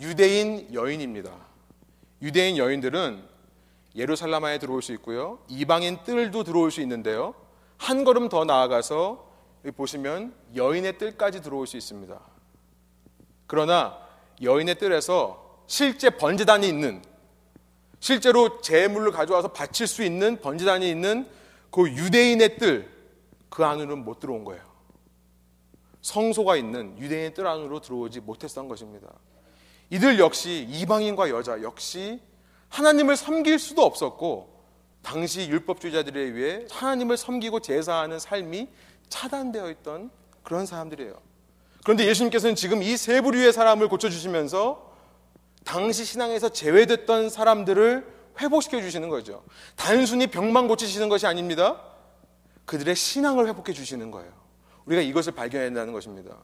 [0.00, 1.30] 유대인 여인입니다.
[2.20, 3.31] 유대인 여인들은
[3.94, 5.38] 예루살렘에 들어올 수 있고요.
[5.48, 7.34] 이방인 뜰도 들어올 수 있는데요.
[7.76, 9.30] 한 걸음 더 나아가서
[9.76, 12.18] 보시면 여인의 뜰까지 들어올 수 있습니다.
[13.46, 13.98] 그러나
[14.40, 17.02] 여인의 뜰에서 실제 번제단이 있는
[18.00, 21.28] 실제로 재물을 가져와서 바칠 수 있는 번제단이 있는
[21.70, 22.92] 그 유대인의 뜰
[23.52, 24.62] 그 안으로는 못 들어온 거예요.
[26.00, 29.08] 성소가 있는 유대인의 뜰 안으로 들어오지 못했던 것입니다.
[29.90, 32.18] 이들 역시 이방인과 여자 역시
[32.72, 34.50] 하나님을 섬길 수도 없었고
[35.02, 38.68] 당시 율법주의자들에 의해 하나님을 섬기고 제사하는 삶이
[39.10, 40.10] 차단되어 있던
[40.42, 41.12] 그런 사람들이에요.
[41.84, 44.90] 그런데 예수님께서는 지금 이 세 부류의 사람을 고쳐주시면서
[45.64, 48.06] 당시 신앙에서 제외됐던 사람들을
[48.40, 49.44] 회복시켜 주시는 거죠.
[49.76, 51.78] 단순히 병만 고치시는 것이 아닙니다.
[52.64, 54.32] 그들의 신앙을 회복해 주시는 거예요.
[54.86, 56.38] 우리가 이것을 발견해야 한다는 것입니다.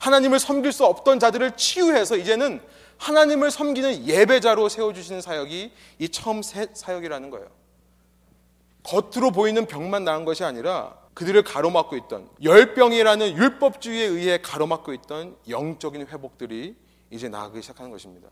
[0.00, 2.60] 하나님을 섬길 수 없던 자들을 치유해서 이제는
[3.02, 7.48] 하나님을 섬기는 예배자로 세워주시는 사역이 이 처음 사역이라는 거예요.
[8.84, 16.06] 겉으로 보이는 병만 나은 것이 아니라 그들을 가로막고 있던 열병이라는 율법주의에 의해 가로막고 있던 영적인
[16.06, 16.76] 회복들이
[17.10, 18.28] 이제 나아가기 시작하는 것입니다.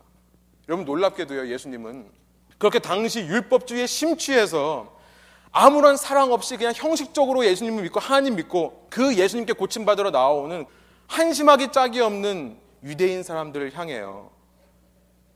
[0.69, 2.09] 여러분 놀랍게도요 예수님은
[2.57, 4.97] 그렇게 당시 율법주의에 심취해서
[5.51, 10.65] 아무런 사랑 없이 그냥 형식적으로 예수님을 믿고 하나님 믿고 그 예수님께 고침받으러 나오는
[11.07, 14.30] 한심하기 짝이 없는 유대인 사람들을 향해요.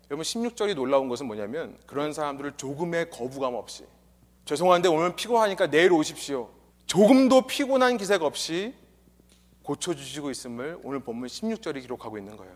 [0.10, 3.86] 여러분 16절이 놀라운 것은 뭐냐면 그런 사람들을 조금의 거부감 없이
[4.46, 6.50] 죄송한데 오늘 피곤하니까 내일 오십시오.
[6.86, 8.76] 조금도 피곤한 기색 없이
[9.64, 12.54] 고쳐주시고 있음을 오늘 본문 16절이 기록하고 있는 거예요.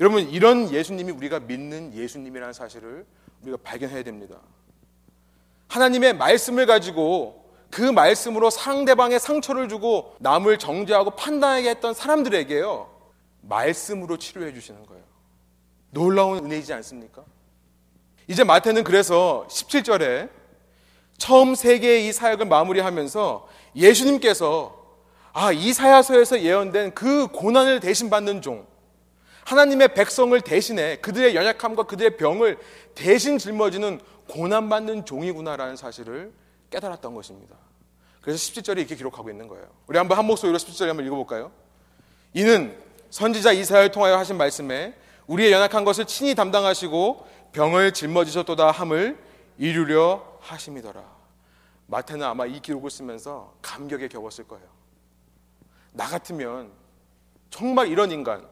[0.00, 3.04] 여러분 이런 예수님이 우리가 믿는 예수님이라는 사실을
[3.42, 4.40] 우리가 발견해야 됩니다.
[5.68, 12.90] 하나님의 말씀을 가지고 그 말씀으로 상대방의 상처를 주고 남을 정죄하고 판단하게 했던 사람들에게요.
[13.42, 15.09] 말씀으로 치료해 주시는 거예요.
[15.90, 17.24] 놀라운 은혜이지 않습니까?
[18.26, 20.30] 이제 마태는 그래서 17절에
[21.18, 24.80] 처음 세 개의 이 사역을 마무리하면서 예수님께서
[25.32, 28.66] 아, 이사야서에서 예언된 그 고난을 대신 받는 종,
[29.44, 32.58] 하나님의 백성을 대신해 그들의 연약함과 그들의 병을
[32.94, 36.32] 대신 짊어지는 고난받는 종이구나라는 사실을
[36.70, 37.56] 깨달았던 것입니다.
[38.20, 39.66] 그래서 17절에 이렇게 기록하고 있는 거예요.
[39.86, 41.50] 우리 한번 한 목소리로 17절 한번 읽어볼까요?
[42.32, 42.76] 이는
[43.10, 44.94] 선지자 이사야를 통하여 하신 말씀에
[45.30, 49.16] 우리의 연약한 것을 친히 담당하시고 병을 짊어지셨도다 함을
[49.58, 51.04] 이루려 하심이더라.
[51.86, 54.66] 마태는 아마 이 기록을 쓰면서 감격에 겨웠을 거예요.
[55.92, 56.72] 나 같으면
[57.48, 58.44] 정말 이런 인간,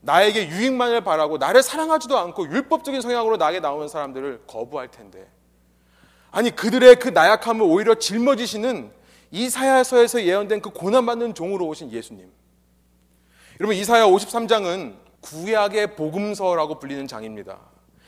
[0.00, 5.28] 나에게 유익만을 바라고 나를 사랑하지도 않고 율법적인 성향으로 나에게 나오는 사람들을 거부할 텐데
[6.30, 8.92] 아니 그들의 그 나약함을 오히려 짊어지시는
[9.32, 12.30] 이사야서에서 예언된 그 고난받는 종으로 오신 예수님
[13.60, 17.58] 여러분 이사야 53장은 구약의 복음서라고 불리는 장입니다.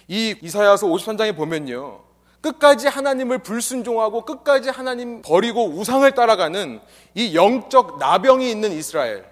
[0.09, 2.03] 이 이사야서 53장에 보면요.
[2.41, 6.81] 끝까지 하나님을 불순종하고 끝까지 하나님 버리고 우상을 따라가는
[7.15, 9.25] 이 영적 나병이 있는 이스라엘.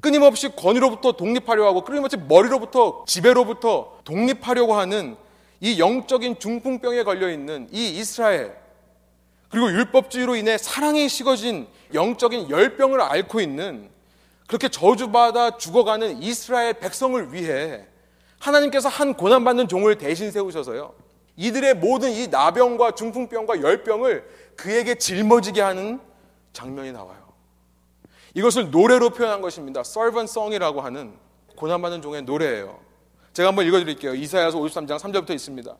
[0.00, 5.16] 끊임없이 권위로부터 독립하려 하고 끊임없이 머리로부터 지배로부터 독립하려고 하는
[5.60, 8.56] 이 영적인 중풍병에 걸려 있는 이 이스라엘
[9.50, 13.90] 그리고 율법주의로 인해 사랑이 식어진 영적인 열병을 앓고 있는
[14.50, 17.86] 그렇게 저주받아 죽어가는 이스라엘 백성을 위해
[18.40, 20.92] 하나님께서 한 고난받는 종을 대신 세우셔서요.
[21.36, 26.00] 이들의 모든 이 나병과 중풍병과 열병을 그에게 짊어지게 하는
[26.52, 27.32] 장면이 나와요.
[28.34, 29.82] 이것을 노래로 표현한 것입니다.
[29.82, 31.14] servant song이라고 하는
[31.54, 32.76] 고난받는 종의 노래예요.
[33.32, 34.16] 제가 한번 읽어드릴게요.
[34.16, 35.76] 이사야서 53장 3절부터 있습니다.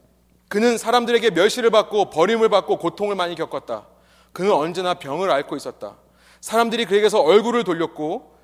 [0.48, 3.88] 그는 사람들에게 멸시를 받고 버림을 받고 고통을 많이 겪었다.
[4.32, 5.96] 그는 언제나 병을 앓고 있었다.
[6.40, 8.38] 사람들이 그에게서 얼굴을 돌렸고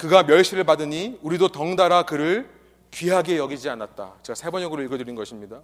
[0.00, 2.48] 그가 멸시를 받으니 우리도 덩달아 그를
[2.90, 4.14] 귀하게 여기지 않았다.
[4.22, 5.60] 제가 세 번역으로 읽어드린 것입니다.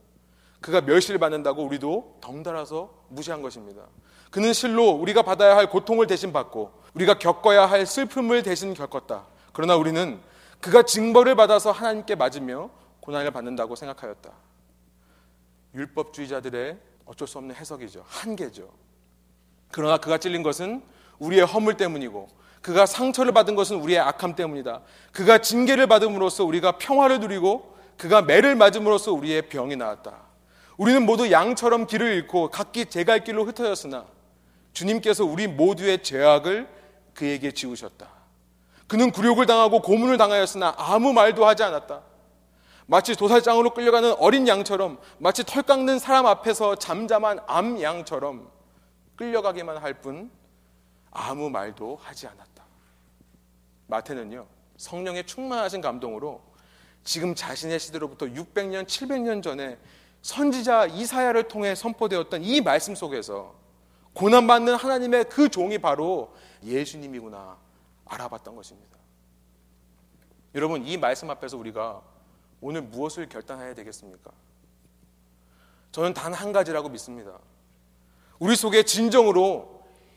[0.61, 3.87] 그가 멸시를 받는다고 우리도 덩달아서 무시한 것입니다.
[4.31, 9.25] 그는 실로 우리가 받아야 할 고통을 대신 받고 우리가 겪어야 할 슬픔을 대신 겪었다.
[9.55, 10.21] 그러나 우리는
[10.61, 12.69] 그가 징벌을 받아서 하나님께 맞으며
[13.01, 14.31] 고난을 받는다고 생각하였다.
[15.75, 18.05] 율법주의자들의 어쩔 수 없는 해석이죠.
[18.07, 18.69] 한계죠.
[19.73, 20.83] 그러나 그가 찔린 것은
[21.21, 24.81] 우리의 허물 때문이고 그가 상처를 받은 것은 우리의 악함 때문이다.
[25.13, 30.13] 그가 징계를 받음으로써 우리가 평화를 누리고 그가 매를 맞음으로써 우리의 병이 나았다.
[30.77, 34.05] 우리는 모두 양처럼 길을 잃고 각기 제 갈 길로 흩어졌으나
[34.73, 36.69] 주님께서 우리 모두의 죄악을
[37.15, 38.09] 그에게 지우셨다.
[38.87, 42.03] 그는 굴욕을 당하고 고문을 당하였으나 아무 말도 하지 않았다.
[42.87, 48.49] 마치 도살장으로 끌려가는 어린 양처럼 마치 털 깎는 사람 앞에서 잠잠한 암 양처럼
[49.17, 50.31] 끌려가기만 할 뿐
[51.19, 52.63] 아무 말도 하지 않았다.
[53.87, 54.47] 마태는요,
[54.77, 56.43] 성령의 충만하신 감동으로
[57.05, 59.79] 지금 자신의 시대로부터 600년, 700년 전에
[60.21, 63.55] 선지자 이사야를 통해 선포되었던 이 말씀 속에서
[64.13, 67.57] 고난받는 하나님의 그 종이 바로 예수님이구나
[68.05, 68.99] 알아봤던 것입니다.
[70.55, 72.03] 여러분, 이 말씀 앞에서 우리가
[72.61, 74.31] 오늘 무엇을 결단해야 되겠습니까?
[75.93, 77.39] 저는 단 한 가지라고 믿습니다.
[78.39, 79.76] 우리 속에 진정으로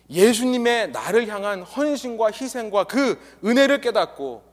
[0.09, 4.43] 예수님의 나를 향한 헌신과 희생과 그 은혜를 깨닫고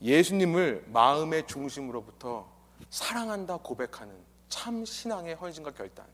[0.00, 2.50] 예수님을 마음의 중심으로부터
[2.88, 4.14] 사랑한다 고백하는
[4.48, 6.06] 참 신앙의 헌신과 결단.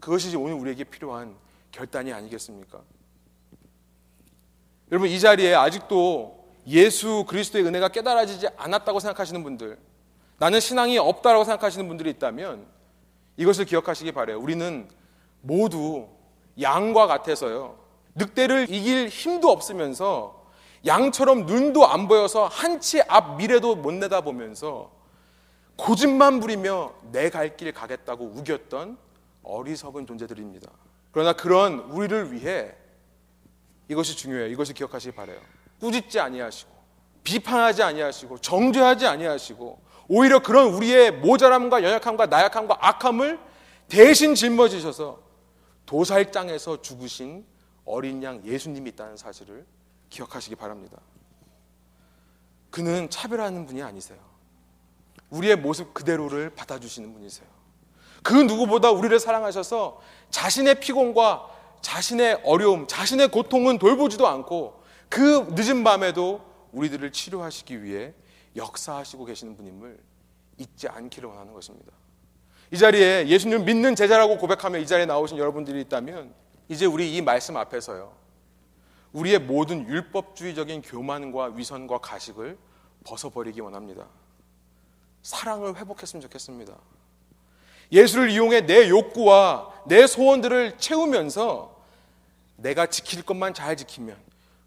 [0.00, 1.36] 그것이 오늘 우리에게 필요한
[1.70, 2.80] 결단이 아니겠습니까?
[4.90, 9.78] 여러분 이 자리에 아직도 예수 그리스도의 은혜가 깨달아지지 않았다고 생각하시는 분들,
[10.38, 12.66] 나는 신앙이 없다라고 생각하시는 분들이 있다면
[13.36, 14.38] 이것을 기억하시기 바래요.
[14.38, 14.88] 우리는
[15.40, 16.08] 모두
[16.60, 17.76] 양과 같아서요.
[18.14, 20.46] 늑대를 이길 힘도 없으면서
[20.86, 24.90] 양처럼 눈도 안 보여서 한 치 앞 미래도 못 내다보면서
[25.76, 28.98] 고집만 부리며 내 갈 길 가겠다고 우겼던
[29.42, 30.70] 어리석은 존재들입니다.
[31.12, 32.72] 그러나 그런 우리를 위해
[33.88, 34.48] 이것이 중요해요.
[34.48, 35.38] 이것을 기억하시기 바래요.
[35.80, 36.70] 꾸짖지 아니하시고
[37.24, 43.38] 비판하지 아니하시고 정죄하지 아니하시고 오히려 그런 우리의 모자람과 연약함과 나약함과 악함을
[43.88, 45.20] 대신 짊어지셔서
[45.88, 47.46] 도살장에서 죽으신
[47.86, 49.66] 어린 양 예수님이 있다는 사실을
[50.10, 51.00] 기억하시기 바랍니다.
[52.70, 54.18] 그는 차별하는 분이 아니세요.
[55.30, 57.48] 우리의 모습 그대로를 받아주시는 분이세요.
[58.22, 61.48] 그 누구보다 우리를 사랑하셔서 자신의 피곤과
[61.80, 68.12] 자신의 어려움, 자신의 고통은 돌보지도 않고 그 늦은 밤에도 우리들을 치료하시기 위해
[68.56, 69.98] 역사하시고 계시는 분임을
[70.58, 71.92] 잊지 않기를 원하는 것입니다.
[72.70, 76.34] 이 자리에 예수님 믿는 제자라고 고백하며 이 자리에 나오신 여러분들이 있다면
[76.68, 78.12] 이제 우리 이 말씀 앞에서요.
[79.12, 82.58] 우리의 모든 율법주의적인 교만과 위선과 가식을
[83.04, 84.06] 벗어버리기 원합니다.
[85.22, 86.74] 사랑을 회복했으면 좋겠습니다.
[87.90, 91.74] 예수를 이용해 내 욕구와 내 소원들을 채우면서
[92.56, 94.16] 내가 지킬 것만 잘 지키면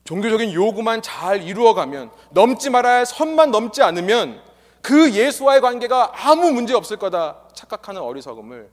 [0.06, 4.41] 종교적인 요구만 잘 이루어가면 넘지 말아야 할 선만 넘지 않으면
[4.82, 8.69] 그 예수와의 관계가 아무 문제 없을 거다 착각하는 어리석음을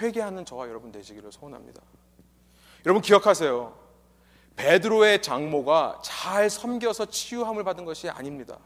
[0.00, 1.82] 회개하는 저와 여러분 되시기를 소원합니다.
[2.86, 3.78] 여러분 기억하세요.
[4.56, 8.58] 베드로의 장모가 잘 섬겨서 치유함을 받은 것이 아닙니다.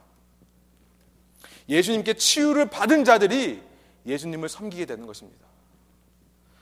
[1.69, 3.63] 예수님께 치유를 받은 자들이
[4.07, 5.47] 예수님을 섬기게 되는 것입니다.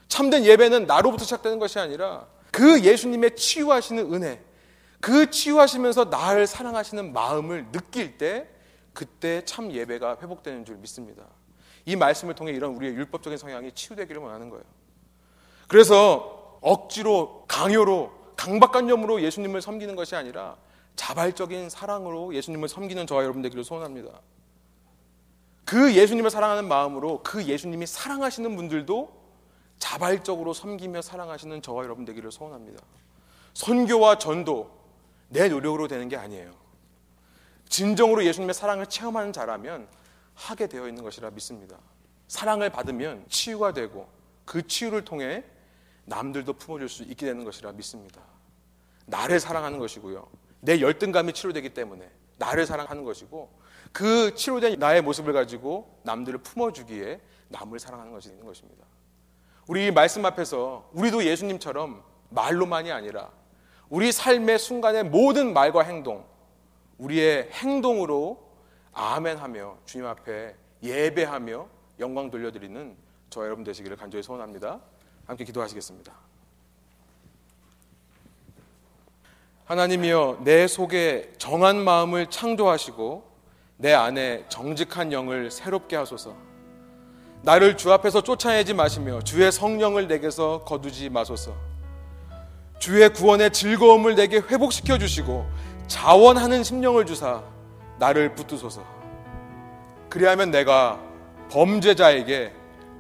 [0.09, 4.43] 참된 예배는 나로부터 시작되는 것이 아니라 그 예수님의 치유하시는 은혜,
[5.01, 8.47] 그 치유하시면서 나를 사랑하시는 마음을 느낄 때
[8.93, 11.25] 그때 참 예배가 회복되는 줄 믿습니다.
[11.85, 14.65] 이 말씀을 통해 이런 우리의 율법적인 성향이 치유되기를 원하는 거예요.
[15.69, 20.57] 그래서 억지로 강요로 강박관념으로 예수님을 섬기는 것이 아니라
[20.97, 24.11] 자발적인 사랑으로 예수님을 섬기는 저와 여러분 되기를 소원합니다.
[25.65, 29.23] 그 예수님을 사랑하는 마음으로 그 예수님이 사랑하시는 분들도
[29.79, 32.83] 자발적으로 섬기며 사랑하시는 저와 여러분 되기를 소원합니다.
[33.55, 34.71] 선교와 전도
[35.29, 36.62] 내 노력으로 되는 게 아니에요.
[37.73, 39.89] 진정으로 예수님의 사랑을 체험하는 자라면
[40.35, 41.79] 하게 되어 있는 것이라 믿습니다.
[42.29, 44.07] 사랑을 받으면 치유가 되고
[44.45, 45.43] 그 치유를 통해
[46.05, 48.21] 남들도 품어줄 수 있게 되는 것이라 믿습니다.
[49.07, 50.29] 나를 사랑하는 것이고요.
[50.61, 53.51] 내 열등감이 치료되기 때문에 나를 사랑하는 것이고
[53.91, 58.85] 그 치료된 나의 모습을 가지고 남들을 품어주기에 남을 사랑하는 것이 있는 것입니다.
[59.67, 63.31] 우리 말씀 앞에서 우리도 예수님처럼 말로만이 아니라
[63.89, 66.31] 우리 삶의 순간의 모든 말과 행동,
[66.99, 68.43] 우리의 행동으로
[68.93, 71.67] 아멘 하며 주님 앞에 예배하며
[72.01, 72.97] 영광 돌려드리는
[73.31, 74.81] 저 여러분 되시기를 간절히 소원합니다.
[75.27, 76.13] 함께 기도하시겠습니다.
[79.65, 83.25] 하나님이여 내 속에 정한 마음을 창조하시고
[83.79, 86.37] 내 안에 정직한 영을 새롭게 하소서.
[87.43, 91.57] 나를 주 앞에서 쫓아내지 마시며 주의 성령을 내게서 거두지 마소서.
[92.79, 95.47] 주의 구원의 즐거움을 내게 회복시켜 주시고
[95.87, 97.43] 자원하는 심령을 주사
[97.99, 98.83] 나를 붙드소서.
[100.09, 101.01] 그리하면 내가
[101.51, 102.53] 범죄자에게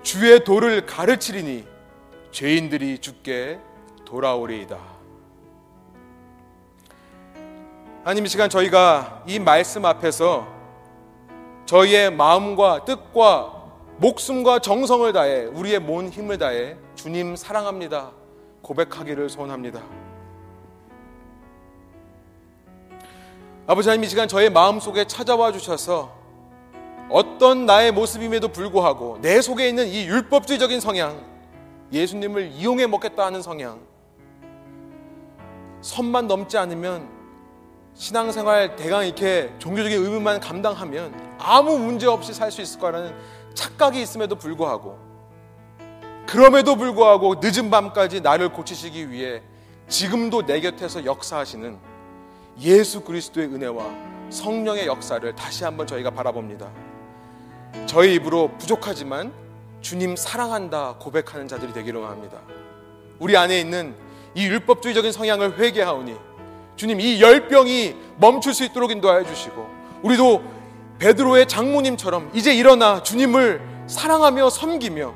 [0.03, 1.67] 주의 도를 가르치리니
[2.31, 3.59] 죄인들이 죽게
[4.05, 4.79] 돌아오리이다.
[8.03, 10.47] 하나님 이 시간 저희가 이 말씀 앞에서
[11.67, 13.63] 저희의 마음과 뜻과
[13.99, 18.11] 목숨과 정성을 다해 우리의 몸 힘을 다해 주님 사랑합니다
[18.63, 20.02] 고백하기를 소원합니다.
[23.73, 26.13] 아버지 하나님 이 시간 저의 마음 속에 찾아와 주셔서
[27.09, 31.19] 어떤 나의 모습임에도 불구하고 내 속에 있는 이 율법주의적인 성향,
[31.91, 33.81] 예수님을 이용해 먹겠다 하는 성향,
[35.81, 37.09] 선만 넘지 않으면
[37.95, 43.17] 신앙생활 대강 이렇게 종교적인 의무만 감당하면 아무 문제 없이 살 수 있을 거라는
[43.55, 44.99] 착각이 있음에도 불구하고
[46.27, 49.41] 그럼에도 불구하고 늦은 밤까지 나를 고치시기 위해
[49.89, 51.92] 지금도 내 곁에서 역사하시는
[52.63, 53.85] 예수 그리스도의 은혜와
[54.31, 56.71] 성령의 역사를 다시 한번 저희가 바라봅니다.
[57.87, 59.33] 저희 입으로 부족하지만
[59.81, 62.39] 주님 사랑한다 고백하는 자들이 되기를 합니다.
[63.19, 63.95] 우리 안에 있는
[64.35, 66.17] 이 율법주의적인 성향을 회개하오니
[66.77, 69.69] 주님 이 열병이 멈출 수 있도록 인도하여 주시고
[70.03, 70.43] 우리도
[70.99, 75.15] 베드로의 장모님처럼 이제 일어나 주님을 사랑하며 섬기며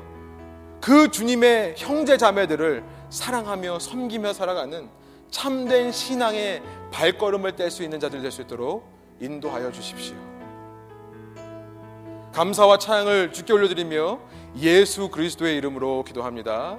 [0.81, 4.96] 그 주님의 형제 자매들을 사랑하며 섬기며 살아가는
[5.29, 6.61] 참된 신앙의
[6.91, 8.87] 발걸음을 뗄 수 있는 자들 될 수 있도록
[9.19, 10.15] 인도하여 주십시오.
[12.33, 14.19] 감사와 찬양을 주께 올려드리며
[14.59, 16.77] 예수 그리스도의 이름으로 기도합니다.